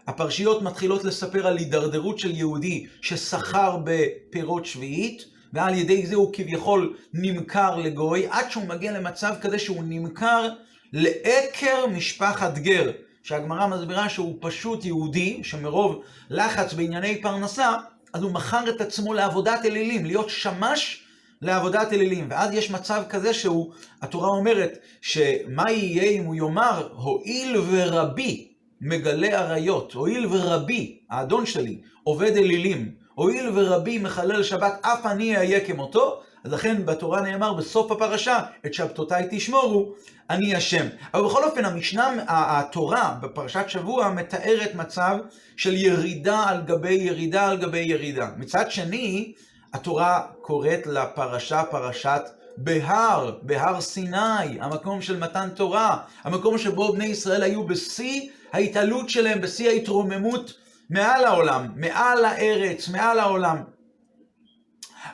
הפרשיות 0.08 0.62
מתחילות 0.62 1.04
לספר 1.04 1.48
על 1.48 1.58
הידרדרות 1.58 2.20
של 2.20 2.32
יהודי 2.32 2.86
שסחר 3.02 3.78
בפירות 3.84 4.66
שביעית, 4.66 5.26
ועל 5.56 5.74
ידי 5.74 6.06
זה 6.06 6.16
הוא 6.16 6.34
כביכול 6.34 6.96
נמכר 7.14 7.76
לגוי, 7.76 8.28
עד 8.30 8.52
שהוא 8.52 8.68
מגיע 8.68 8.92
למצב 8.92 9.34
כזה 9.42 9.60
שהוא 9.60 9.84
נמכר 9.88 10.50
לעקר 10.94 11.88
משפחת 11.88 12.58
גר, 12.58 12.92
שהגמרא 13.24 13.68
מסבירה 13.68 14.10
שהוא 14.10 14.38
פשוט 14.42 14.86
יהודי, 14.86 15.40
שמרוב 15.44 16.02
לחץ 16.30 16.74
בענייני 16.74 17.22
פרנסה, 17.22 17.74
אז 18.14 18.24
הוא 18.24 18.32
מכר 18.32 18.70
את 18.70 18.82
עצמו 18.82 19.14
לעבודת 19.14 19.66
אלילים, 19.66 20.06
להיות 20.06 20.30
שמש 20.30 21.04
לעבודת 21.42 21.94
אלילים. 21.94 22.28
ואז 22.30 22.54
יש 22.54 22.72
מצב 22.72 23.04
כזה 23.10 23.34
שהוא, 23.34 23.74
התורה 24.02 24.30
אומרת, 24.30 24.78
שמה 25.02 25.72
יהיה 25.72 26.04
אם 26.04 26.24
הוא 26.24 26.36
יאמר, 26.36 26.90
הואיל 26.96 27.58
ורבי 27.58 28.48
מגלה 28.82 29.28
עריות, 29.28 29.94
הואיל 29.94 30.26
ורבי, 30.26 31.00
האדון 31.10 31.46
שלי, 31.46 31.82
עובד 32.04 32.38
אלילים, 32.38 33.05
הואיל 33.16 33.52
ורבי 33.54 33.98
מחלל 33.98 34.44
שבת, 34.44 34.74
אף 34.82 35.06
אני 35.06 35.38
אהיה 35.38 35.60
כמותו, 35.60 36.22
אז 36.44 36.54
לכן 36.54 36.86
בתורה 36.86 37.22
נאמר 37.22 37.54
בסוף 37.54 37.92
הפרשה, 37.92 38.40
את 38.66 38.74
שבתותיי 38.74 39.28
תשמורו, 39.32 39.94
אני 40.30 40.56
השם. 40.56 40.88
אבל 41.14 41.24
בכל 41.24 41.44
אופן, 41.44 41.66
המשנה, 41.66 42.14
התורה 42.28 43.18
בפרשת 43.22 43.66
שבוע 43.68 44.10
מתארת 44.10 44.76
מצב 44.76 45.18
של 45.58 45.76
ירידה 45.76 46.44
על 46.48 46.62
גבי 46.62 46.94
ירידה 46.94 47.48
על 47.48 47.58
גבי 47.58 47.80
ירידה. 47.80 48.30
מצד 48.38 48.72
שני, 48.72 49.34
התורה 49.74 50.22
קוראת 50.42 50.88
לפרשה 50.88 51.64
פרשת 51.64 52.22
בהר, 52.58 53.32
בהר 53.42 53.82
סיני, 53.82 54.60
המקום 54.60 55.02
של 55.02 55.20
מתן 55.20 55.50
תורה, 55.56 55.98
המקום 56.24 56.58
שבו 56.58 56.94
בני 56.94 57.06
ישראל 57.06 57.44
היו 57.44 57.64
בשיא 57.64 58.30
ההתעלות 58.54 59.10
שלהם, 59.10 59.42
בשיא 59.42 59.70
ההתרוממות 59.70 60.54
מעל 60.90 61.26
העולם, 61.26 61.68
מעל 61.76 62.26
הארץ, 62.26 62.90
מעל 62.90 63.20
העולם. 63.20 63.58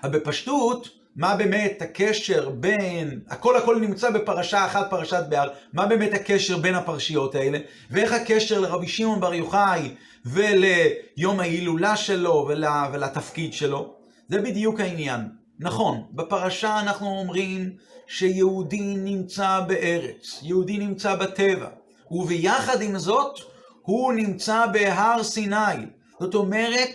אבל 0.03 0.19
בפשטות, 0.19 0.89
מה 1.15 1.35
באמת 1.35 1.81
הקשר 1.81 2.49
בין, 2.49 3.19
הכל 3.29 3.57
הכל 3.57 3.79
נמצא 3.79 4.09
בפרשה 4.09 4.65
אחת, 4.65 4.89
פרשת 4.89 5.23
בהר, 5.29 5.49
מה 5.73 5.85
באמת 5.85 6.13
הקשר 6.13 6.57
בין 6.57 6.75
הפרשיות 6.75 7.35
האלה, 7.35 7.59
ואיך 7.91 8.13
הקשר 8.13 8.59
לרבי 8.59 8.87
שמעון 8.87 9.19
בר 9.19 9.33
יוחאי 9.33 9.95
וליום 10.25 11.39
ההילולה 11.39 11.95
שלו 11.97 12.45
ול, 12.49 12.65
ולתפקיד 12.93 13.53
שלו, 13.53 13.93
זה 14.27 14.41
בדיוק 14.41 14.79
העניין. 14.79 15.21
נכון, 15.59 16.03
בפרשה 16.11 16.79
אנחנו 16.79 17.07
אומרים 17.07 17.69
שיהודי 18.07 18.95
נמצא 18.97 19.59
בארץ, 19.67 20.39
יהודי 20.41 20.77
נמצא 20.77 21.15
בטבע, 21.15 21.67
וביחד 22.11 22.81
עם 22.81 22.97
זאת, 22.97 23.39
הוא 23.81 24.13
נמצא 24.13 24.65
בהר 24.65 25.23
סיני. 25.23 25.85
זאת 26.19 26.35
אומרת, 26.35 26.91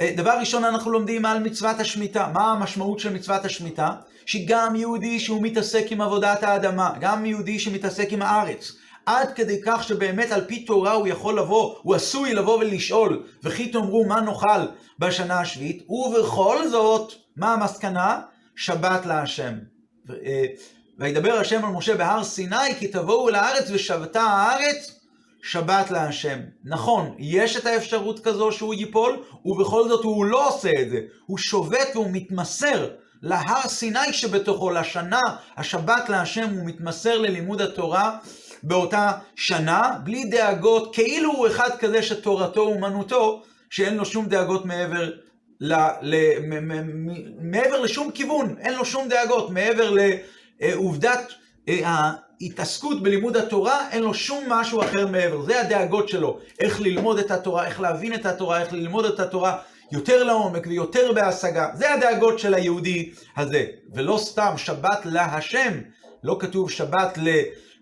אה, 0.00 0.12
דבר 0.16 0.36
ראשון 0.40 0.64
אנחנו 0.64 0.90
לומדים 0.90 1.24
על 1.24 1.38
מצוות 1.42 1.80
השמיטה. 1.80 2.30
מה 2.34 2.52
המשמעות 2.52 2.98
של 2.98 3.12
מצוות 3.12 3.44
השמיטה? 3.44 3.90
שגם 4.26 4.76
יהודי 4.76 5.20
שהוא 5.20 5.42
מתעסק 5.42 5.86
עם 5.90 6.00
עבודת 6.00 6.42
האדמה, 6.42 6.92
גם 7.00 7.26
יהודי 7.26 7.58
שמתעסק 7.58 8.08
עם 8.10 8.22
הארץ, 8.22 8.72
עד 9.06 9.32
כדי 9.32 9.60
כך 9.66 9.84
שבאמת 9.84 10.32
על 10.32 10.44
פי 10.44 10.64
תורה 10.64 10.92
הוא 10.92 11.08
יכול 11.08 11.38
לבוא, 11.38 11.74
הוא 11.82 11.94
עשוי 11.94 12.34
לבוא 12.34 12.58
ולשאול, 12.58 13.26
וכי 13.42 13.68
תאמרו 13.68 14.04
מה 14.04 14.20
נאכל 14.20 14.66
בשנה 14.98 15.40
השביעית, 15.40 15.82
ובכל 15.88 16.68
זאת, 16.68 17.12
מה 17.36 17.52
המסקנה? 17.52 18.20
שבת 18.56 19.06
להשם. 19.06 19.52
אה, 20.10 20.44
וידבר 20.98 21.32
השם 21.32 21.64
על 21.64 21.70
משה 21.72 21.96
בהר 21.96 22.24
סיני, 22.24 22.74
כי 22.78 22.88
תבואו 22.88 23.30
לארץ 23.30 23.70
ושבתה 23.70 24.22
הארץ 24.22 24.95
שבת 25.50 25.90
להשם. 25.90 26.38
נכון, 26.64 27.14
יש 27.18 27.56
את 27.56 27.66
האפשרות 27.66 28.20
כזו 28.20 28.52
שהוא 28.52 28.74
ייפול, 28.74 29.22
ובכל 29.44 29.88
זאת 29.88 30.04
הוא 30.04 30.24
לא 30.24 30.48
עושה 30.48 30.70
את 30.80 30.90
זה. 30.90 31.00
הוא 31.26 31.38
שובת 31.38 31.88
והוא 31.94 32.08
מתמסר 32.12 32.88
להר 33.22 33.68
סיני 33.68 34.12
שבתוכו, 34.12 34.70
לשנה, 34.70 35.20
השבת 35.56 36.08
להשם, 36.08 36.48
הוא 36.50 36.66
מתמסר 36.66 37.18
ללימוד 37.18 37.60
התורה 37.60 38.18
באותה 38.62 39.10
שנה, 39.36 39.92
בלי 40.04 40.24
דאגות, 40.24 40.94
כאילו 40.94 41.32
הוא 41.32 41.46
אחד 41.46 41.70
כזה 41.78 42.02
שתורתו 42.02 42.60
אומנותו, 42.60 43.42
שאין 43.70 43.96
לו 43.96 44.04
שום 44.04 44.26
דאגות 44.26 44.66
מעבר 44.66 45.10
ל, 45.60 45.74
ל, 46.02 46.38
מ, 46.40 46.68
מ, 46.68 47.06
מ, 47.06 47.50
מעבר 47.50 47.80
לשום 47.80 48.10
כיוון, 48.10 48.54
אין 48.58 48.74
לו 48.74 48.84
שום 48.84 49.08
דאגות, 49.08 49.50
מעבר 49.50 49.94
לעובדת 50.60 51.32
אה, 51.68 52.12
ההתעסקות 52.40 53.02
בלימוד 53.02 53.36
התורה, 53.36 53.90
אין 53.90 54.02
לו 54.02 54.14
שום 54.14 54.44
משהו 54.48 54.82
אחר 54.82 55.06
מעבר. 55.06 55.42
זה 55.42 55.60
הדאגות 55.60 56.08
שלו, 56.08 56.38
איך 56.60 56.80
ללמוד 56.80 57.18
את 57.18 57.30
התורה, 57.30 57.66
איך 57.66 57.80
להבין 57.80 58.14
את 58.14 58.26
התורה, 58.26 58.60
איך 58.60 58.72
ללמוד 58.72 59.04
את 59.04 59.20
התורה 59.20 59.58
יותר 59.92 60.24
לעומק 60.24 60.66
ויותר 60.66 61.12
בהשגה. 61.12 61.68
זה 61.74 61.94
הדאגות 61.94 62.38
של 62.38 62.54
היהודי 62.54 63.12
הזה. 63.36 63.66
ולא 63.94 64.18
סתם 64.22 64.52
שבת 64.56 65.00
להשם, 65.04 65.72
לא 66.24 66.36
כתוב 66.40 66.70
שבת 66.70 67.18
ל... 67.18 67.28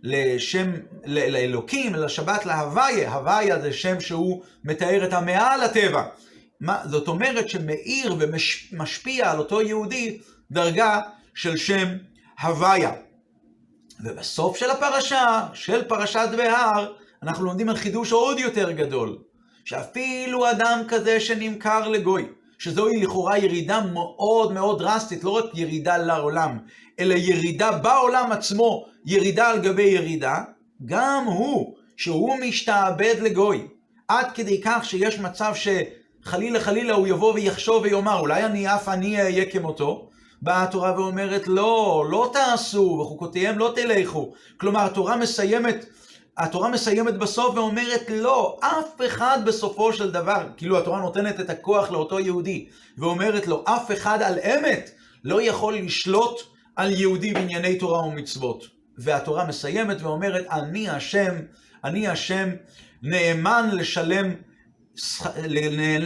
לשם, 0.06 0.72
ל, 1.04 1.30
לאלוקים, 1.32 1.94
אלא 1.94 2.08
שבת 2.08 2.46
להוויה, 2.46 3.12
הוויה 3.12 3.60
זה 3.60 3.72
שם 3.72 4.00
שהוא 4.00 4.42
מתאר 4.64 5.04
את 5.04 5.12
המעל 5.12 5.60
הטבע. 5.60 6.02
מה, 6.60 6.82
זאת 6.84 7.08
אומרת 7.08 7.48
שמאיר 7.48 8.14
ומשפיע 8.18 9.30
על 9.30 9.38
אותו 9.38 9.60
יהודי 9.60 10.18
דרגה 10.50 11.00
של 11.34 11.56
שם 11.56 11.88
הוויה. 12.42 12.92
ובסוף 14.00 14.56
של 14.56 14.70
הפרשה, 14.70 15.46
של 15.54 15.84
פרשת 15.84 16.28
בהר, 16.36 16.92
אנחנו 17.22 17.44
לומדים 17.44 17.68
על 17.68 17.76
חידוש 17.76 18.12
עוד 18.12 18.38
יותר 18.38 18.70
גדול, 18.70 19.18
שאפילו 19.64 20.50
אדם 20.50 20.82
כזה 20.88 21.20
שנמכר 21.20 21.88
לגוי, 21.88 22.26
שזוהי 22.58 23.02
לכאורה 23.02 23.38
ירידה 23.38 23.80
מאוד 23.80 24.52
מאוד 24.52 24.78
דרסטית, 24.78 25.24
לא 25.24 25.30
רק 25.30 25.44
ירידה 25.54 25.96
לעולם, 25.96 26.58
אלא 27.00 27.14
ירידה 27.14 27.72
בעולם 27.72 28.32
עצמו, 28.32 28.86
ירידה 29.06 29.48
על 29.50 29.60
גבי 29.60 29.82
ירידה, 29.82 30.38
גם 30.84 31.24
הוא, 31.26 31.74
שהוא 31.96 32.36
משתעבד 32.40 33.14
לגוי, 33.20 33.66
עד 34.08 34.26
כדי 34.34 34.60
כך 34.64 34.84
שיש 34.84 35.18
מצב 35.18 35.52
שחלילה 35.54 36.60
חלילה 36.60 36.94
הוא 36.94 37.06
יבוא 37.06 37.34
ויחשוב 37.34 37.82
ויאמר, 37.82 38.20
אולי 38.20 38.44
אני 38.44 38.74
אף 38.74 38.88
אני 38.88 39.22
אהיה 39.22 39.50
כמותו, 39.50 40.10
באה 40.42 40.62
התורה 40.62 40.94
ואומרת, 40.96 41.48
לא, 41.48 42.06
לא 42.10 42.30
תעשו, 42.32 42.98
וחוקותיהם 43.00 43.58
לא 43.58 43.72
תלכו. 43.74 44.32
כלומר, 44.56 44.80
התורה 44.80 45.16
מסיימת, 45.16 45.86
התורה 46.36 46.68
מסיימת 46.68 47.14
בסוף 47.14 47.54
ואומרת, 47.54 48.10
לא, 48.10 48.58
אף 48.60 49.00
אחד 49.06 49.38
בסופו 49.46 49.92
של 49.92 50.10
דבר, 50.10 50.46
כאילו 50.56 50.78
התורה 50.78 51.00
נותנת 51.00 51.40
את 51.40 51.50
הכוח 51.50 51.90
לאותו 51.90 52.20
יהודי, 52.20 52.66
ואומרת 52.98 53.46
לו, 53.46 53.64
אף 53.66 53.92
אחד 53.92 54.22
על 54.22 54.38
אמת 54.38 54.90
לא 55.24 55.42
יכול 55.42 55.74
לשלוט 55.74 56.40
על 56.76 56.90
יהודי 56.90 57.32
בענייני 57.34 57.78
תורה 57.78 58.06
ומצוות. 58.06 58.64
והתורה 58.98 59.44
מסיימת 59.44 60.02
ואומרת, 60.02 60.46
אני 60.50 60.88
השם, 60.88 61.34
אני 61.84 62.08
השם, 62.08 62.48
נאמן 63.02 63.68
לשלם, 63.72 64.34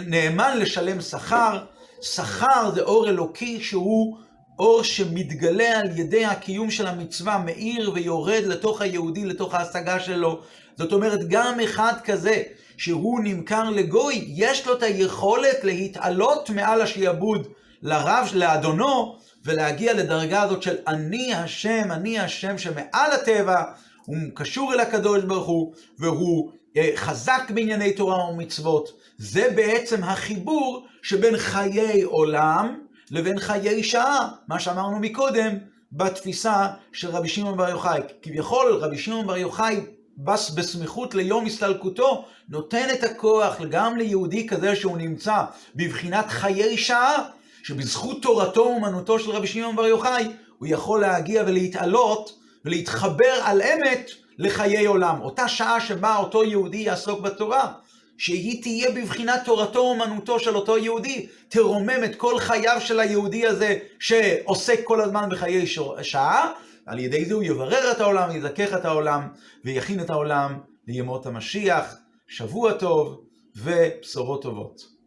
נאמן 0.07 0.59
לשלם 0.59 1.01
שכר, 1.01 1.65
שכר 2.01 2.71
זה 2.75 2.83
אור 2.83 3.09
אלוקי 3.09 3.61
שהוא 3.61 4.17
אור 4.59 4.83
שמתגלה 4.83 5.79
על 5.79 5.99
ידי 5.99 6.25
הקיום 6.25 6.71
של 6.71 6.87
המצווה, 6.87 7.39
מאיר 7.39 7.91
ויורד 7.95 8.43
לתוך 8.47 8.83
היהודי, 8.83 9.25
לתוך 9.25 9.55
ההשגה 9.55 10.01
שלו. 10.01 10.41
זאת 10.77 10.93
אומרת, 10.93 11.29
גם 11.29 11.61
אחד 11.61 11.93
כזה, 12.05 12.43
שהוא 12.77 13.21
נמכר 13.25 13.71
לגוי, 13.71 14.25
יש 14.29 14.67
לו 14.67 14.77
את 14.77 14.83
היכולת 14.83 15.65
להתעלות 15.65 16.51
מעל 16.51 16.81
השעבוד 16.81 17.49
לרב, 17.83 18.31
לאדונו, 18.35 19.19
ולהגיע 19.45 19.95
לדרגה 19.95 20.43
הזאת 20.43 20.63
של 20.63 20.77
אני 20.87 21.35
השם, 21.35 21.93
אני 21.93 22.19
השם 22.19 22.59
שמעל 22.59 23.13
הטבע, 23.13 23.63
הוא 24.05 24.17
קשור 24.35 24.73
אל 24.73 24.81
הקדוש 24.81 25.25
ברוך 25.25 25.47
הוא, 25.47 25.73
והוא 25.99 26.51
אה, 26.77 26.91
חזק 26.97 27.51
בענייני 27.55 27.93
תורה 27.93 28.31
ומצוות. 28.31 28.89
זה 29.19 29.49
בעצם 29.57 30.05
החיבור 30.05 30.87
שבין 31.03 31.37
חיי 31.37 32.03
עולם 32.03 32.79
לבין 33.11 33.39
חיי 33.39 33.83
שעה, 33.83 34.29
מה 34.49 34.61
שאמרנו 34.61 34.99
מקודם 34.99 35.53
בתפיסה 35.93 36.67
של 36.93 37.09
רבי 37.09 37.29
שמעון 37.29 37.57
בר 37.57 37.69
יוחאי. 37.69 38.01
כביכול 38.23 38.73
רבי 38.73 38.99
שמעון 38.99 39.27
בר 39.27 39.37
יוחאי 39.37 39.81
בס 40.19 40.51
בסמיכות 40.51 41.15
ליום 41.15 41.47
הסתלקותו, 41.47 42.25
נותן 42.49 42.87
את 42.93 43.05
הכוח 43.05 43.61
גם 43.71 43.97
ליהודי 43.97 44.47
כזה 44.47 44.77
שהוא 44.77 44.99
נמצא 44.99 45.45
בבחינת 45.75 46.27
חיי 46.29 46.79
שעה, 46.79 47.23
שבזכות 47.63 48.23
תורתו 48.23 48.61
אומנותו 48.61 49.19
של 49.19 49.31
רבי 49.31 49.47
שמעון 49.47 49.77
בר 49.77 49.87
יוחאי, 49.87 50.29
הוא 50.59 50.69
יכול 50.71 51.01
להגיע 51.01 51.43
ולהתעלות 51.47 52.39
ולהתחבר 52.65 53.41
על 53.43 53.63
אמת 53.63 54.11
לחיי 54.39 54.87
עולם. 54.87 55.21
אותה 55.21 55.49
שעה 55.49 55.81
שבה 55.81 56.17
אותו 56.17 56.45
יהודי 56.45 56.77
יעסוק 56.77 57.21
בתורה, 57.21 57.73
שהיא 58.19 58.63
תהיה 58.63 58.91
בבחינת 58.91 59.41
תורתו 59.45 59.79
אומנותו 59.79 60.41
של 60.41 60.57
אותו 60.57 60.79
יהודי, 60.79 61.27
תרומם 61.49 62.05
את 62.05 62.15
כל 62.17 62.39
חייו 62.39 62.77
של 62.81 63.01
היהודי 63.01 63.47
הזה 63.47 63.79
שעוסק 63.99 64.81
כל 64.85 65.01
הזמן 65.01 65.29
בחיי 65.31 65.67
שעה, 66.03 66.53
על 66.87 66.99
ידי 66.99 67.25
זה 67.25 67.35
הוא 67.35 67.43
יברר 67.43 67.93
את 67.93 68.01
העולם, 68.01 68.37
יזכך 68.37 68.75
את 68.75 68.85
העולם, 68.85 69.29
ויכין 69.65 70.01
את 70.01 70.11
העולם 70.11 70.59
לימות 70.87 71.27
המשיח. 71.27 71.97
שבוע 72.29 72.73
טוב 72.73 73.21
ובשורות 73.57 74.43
טובות. 74.43 74.98